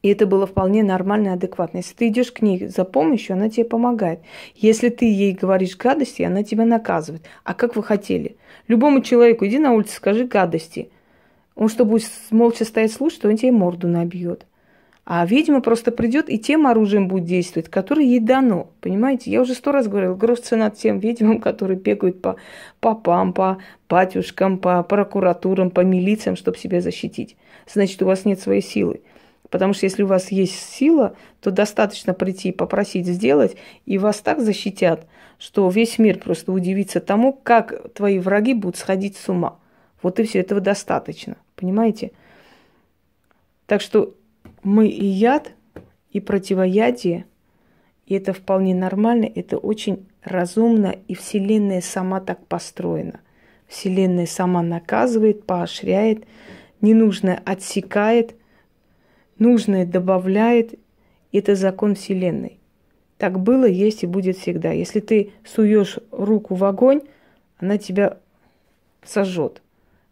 И 0.02 0.08
это 0.10 0.26
было 0.26 0.46
вполне 0.46 0.82
нормально 0.82 1.28
и 1.28 1.30
адекватно. 1.30 1.78
Если 1.78 1.94
ты 1.94 2.08
идешь 2.08 2.32
к 2.32 2.42
ней 2.42 2.66
за 2.66 2.84
помощью, 2.84 3.32
она 3.32 3.48
тебе 3.48 3.64
помогает. 3.64 4.20
Если 4.54 4.90
ты 4.90 5.06
ей 5.06 5.32
говоришь 5.32 5.78
гадости, 5.78 6.20
она 6.20 6.42
тебя 6.42 6.66
наказывает. 6.66 7.22
А 7.44 7.54
как 7.54 7.76
вы 7.76 7.82
хотели? 7.82 8.36
Любому 8.68 9.00
человеку 9.00 9.46
иди 9.46 9.58
на 9.58 9.72
улицу, 9.72 9.94
скажи 9.94 10.26
гадости. 10.26 10.90
Он 11.54 11.70
что, 11.70 11.86
будет 11.86 12.10
молча 12.30 12.66
стоять 12.66 12.92
слушать, 12.92 13.24
он 13.24 13.38
тебе 13.38 13.52
морду 13.52 13.88
набьет. 13.88 14.44
А 15.06 15.26
ведьма 15.26 15.60
просто 15.60 15.92
придет 15.92 16.30
и 16.30 16.38
тем 16.38 16.66
оружием 16.66 17.08
будет 17.08 17.24
действовать, 17.24 17.68
которое 17.68 18.06
ей 18.06 18.20
дано. 18.20 18.70
Понимаете? 18.80 19.30
Я 19.30 19.42
уже 19.42 19.54
сто 19.54 19.70
раз 19.70 19.86
говорила, 19.86 20.14
грош 20.14 20.40
цена 20.40 20.70
тем 20.70 20.98
ведьмам, 20.98 21.40
которые 21.40 21.78
бегают 21.78 22.22
по 22.22 22.36
попам, 22.80 23.34
по 23.34 23.58
батюшкам, 23.88 24.58
по 24.58 24.82
прокуратурам, 24.82 25.70
по 25.70 25.80
милициям, 25.80 26.36
чтобы 26.36 26.56
себя 26.56 26.80
защитить. 26.80 27.36
Значит, 27.70 28.00
у 28.00 28.06
вас 28.06 28.24
нет 28.24 28.40
своей 28.40 28.62
силы. 28.62 29.02
Потому 29.50 29.74
что 29.74 29.84
если 29.84 30.02
у 30.02 30.06
вас 30.06 30.32
есть 30.32 30.58
сила, 30.58 31.14
то 31.42 31.50
достаточно 31.50 32.14
прийти 32.14 32.48
и 32.48 32.52
попросить 32.52 33.06
сделать, 33.06 33.56
и 33.84 33.98
вас 33.98 34.20
так 34.20 34.40
защитят, 34.40 35.06
что 35.38 35.68
весь 35.68 35.98
мир 35.98 36.18
просто 36.18 36.50
удивится 36.50 37.00
тому, 37.00 37.34
как 37.34 37.92
твои 37.92 38.18
враги 38.18 38.54
будут 38.54 38.78
сходить 38.78 39.18
с 39.18 39.28
ума. 39.28 39.58
Вот 40.02 40.18
и 40.18 40.24
все, 40.24 40.40
этого 40.40 40.62
достаточно. 40.62 41.36
Понимаете? 41.56 42.12
Так 43.66 43.80
что 43.80 44.14
мы 44.64 44.88
и 44.88 45.04
яд, 45.04 45.52
и 46.10 46.20
противоядие, 46.20 47.26
и 48.06 48.14
это 48.14 48.32
вполне 48.32 48.74
нормально, 48.74 49.30
это 49.32 49.58
очень 49.58 50.06
разумно, 50.22 50.94
и 51.06 51.14
Вселенная 51.14 51.80
сама 51.80 52.20
так 52.20 52.46
построена. 52.46 53.20
Вселенная 53.66 54.26
сама 54.26 54.62
наказывает, 54.62 55.44
поощряет, 55.44 56.24
ненужное 56.80 57.40
отсекает, 57.44 58.34
нужное 59.38 59.86
добавляет. 59.86 60.78
Это 61.32 61.56
закон 61.56 61.94
Вселенной. 61.94 62.58
Так 63.18 63.40
было, 63.40 63.64
есть 63.64 64.02
и 64.02 64.06
будет 64.06 64.36
всегда. 64.36 64.70
Если 64.70 65.00
ты 65.00 65.32
суешь 65.44 65.98
руку 66.10 66.54
в 66.54 66.64
огонь, 66.64 67.00
она 67.58 67.78
тебя 67.78 68.18
сожжет. 69.02 69.62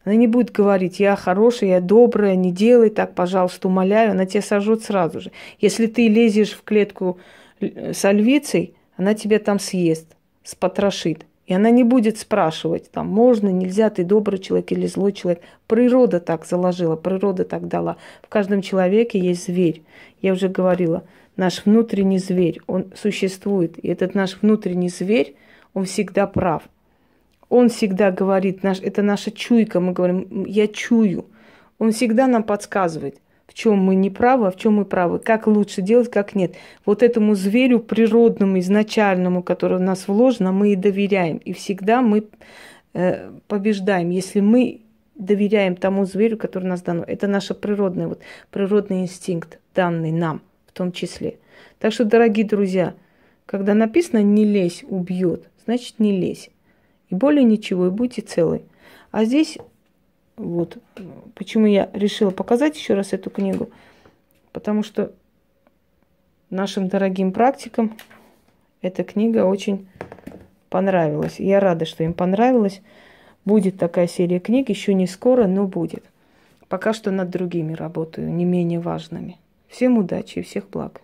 Она 0.04 0.16
не 0.16 0.26
будет 0.26 0.50
говорить, 0.50 1.00
я 1.00 1.16
хорошая, 1.16 1.70
я 1.70 1.80
добрая, 1.80 2.34
не 2.34 2.50
делай 2.50 2.90
так, 2.90 3.14
пожалуйста, 3.14 3.68
умоляю. 3.68 4.12
Она 4.12 4.26
тебя 4.26 4.42
сожжет 4.42 4.82
сразу 4.82 5.20
же. 5.20 5.32
Если 5.60 5.86
ты 5.86 6.08
лезешь 6.08 6.52
в 6.52 6.62
клетку 6.64 7.18
с 7.60 8.10
львицей, 8.10 8.74
она 8.96 9.14
тебя 9.14 9.38
там 9.38 9.58
съест, 9.58 10.16
спотрошит. 10.42 11.26
И 11.46 11.54
она 11.54 11.70
не 11.70 11.82
будет 11.84 12.18
спрашивать, 12.18 12.90
там, 12.90 13.08
можно, 13.08 13.48
нельзя, 13.48 13.90
ты 13.90 14.04
добрый 14.04 14.38
человек 14.38 14.70
или 14.72 14.86
злой 14.86 15.12
человек. 15.12 15.42
Природа 15.66 16.20
так 16.20 16.46
заложила, 16.46 16.96
природа 16.96 17.44
так 17.44 17.68
дала. 17.68 17.96
В 18.22 18.28
каждом 18.28 18.62
человеке 18.62 19.18
есть 19.18 19.46
зверь. 19.46 19.82
Я 20.20 20.32
уже 20.32 20.48
говорила, 20.48 21.02
наш 21.36 21.64
внутренний 21.64 22.18
зверь, 22.18 22.60
он 22.66 22.92
существует. 22.94 23.76
И 23.84 23.88
этот 23.88 24.14
наш 24.14 24.40
внутренний 24.40 24.88
зверь, 24.88 25.34
он 25.74 25.84
всегда 25.84 26.26
прав. 26.26 26.62
Он 27.52 27.68
всегда 27.68 28.10
говорит, 28.10 28.62
наш, 28.62 28.80
это 28.80 29.02
наша 29.02 29.30
чуйка, 29.30 29.78
мы 29.78 29.92
говорим, 29.92 30.46
я 30.46 30.66
чую. 30.68 31.26
Он 31.78 31.92
всегда 31.92 32.26
нам 32.26 32.44
подсказывает, 32.44 33.20
в 33.46 33.52
чем 33.52 33.76
мы 33.76 33.94
не 33.94 34.08
правы, 34.08 34.46
а 34.46 34.50
в 34.50 34.56
чем 34.56 34.76
мы 34.76 34.86
правы, 34.86 35.18
как 35.18 35.46
лучше 35.46 35.82
делать, 35.82 36.10
как 36.10 36.34
нет. 36.34 36.54
Вот 36.86 37.02
этому 37.02 37.34
зверю 37.34 37.80
природному, 37.80 38.58
изначальному, 38.58 39.42
который 39.42 39.76
в 39.76 39.82
нас 39.82 40.08
вложено, 40.08 40.50
мы 40.50 40.72
и 40.72 40.76
доверяем. 40.76 41.36
И 41.36 41.52
всегда 41.52 42.00
мы 42.00 42.24
э, 42.94 43.30
побеждаем, 43.48 44.08
если 44.08 44.40
мы 44.40 44.80
доверяем 45.14 45.76
тому 45.76 46.06
зверю, 46.06 46.38
который 46.38 46.64
нас 46.64 46.80
дано. 46.80 47.04
Это 47.06 47.26
наш 47.26 47.48
природный, 47.48 48.06
вот, 48.06 48.20
природный 48.50 49.02
инстинкт, 49.02 49.58
данный 49.74 50.10
нам 50.10 50.40
в 50.68 50.72
том 50.72 50.90
числе. 50.90 51.36
Так 51.80 51.92
что, 51.92 52.06
дорогие 52.06 52.46
друзья, 52.46 52.94
когда 53.44 53.74
написано 53.74 54.22
«не 54.22 54.46
лезь, 54.46 54.84
убьет», 54.88 55.50
значит 55.66 55.98
не 55.98 56.18
лезь. 56.18 56.48
И 57.12 57.14
более 57.14 57.44
ничего, 57.44 57.88
и 57.88 57.90
будьте 57.90 58.22
целы. 58.22 58.62
А 59.10 59.26
здесь, 59.26 59.58
вот, 60.38 60.78
почему 61.34 61.66
я 61.66 61.90
решила 61.92 62.30
показать 62.30 62.74
еще 62.74 62.94
раз 62.94 63.12
эту 63.12 63.28
книгу, 63.28 63.68
потому 64.50 64.82
что 64.82 65.12
нашим 66.48 66.88
дорогим 66.88 67.32
практикам 67.32 67.98
эта 68.80 69.04
книга 69.04 69.44
очень 69.44 69.86
понравилась. 70.70 71.38
Я 71.38 71.60
рада, 71.60 71.84
что 71.84 72.02
им 72.02 72.14
понравилась. 72.14 72.80
Будет 73.44 73.76
такая 73.76 74.06
серия 74.06 74.40
книг, 74.40 74.70
еще 74.70 74.94
не 74.94 75.06
скоро, 75.06 75.46
но 75.46 75.66
будет. 75.66 76.04
Пока 76.68 76.94
что 76.94 77.10
над 77.10 77.28
другими 77.28 77.74
работаю, 77.74 78.32
не 78.32 78.46
менее 78.46 78.80
важными. 78.80 79.36
Всем 79.68 79.98
удачи 79.98 80.38
и 80.38 80.42
всех 80.42 80.70
благ. 80.70 81.02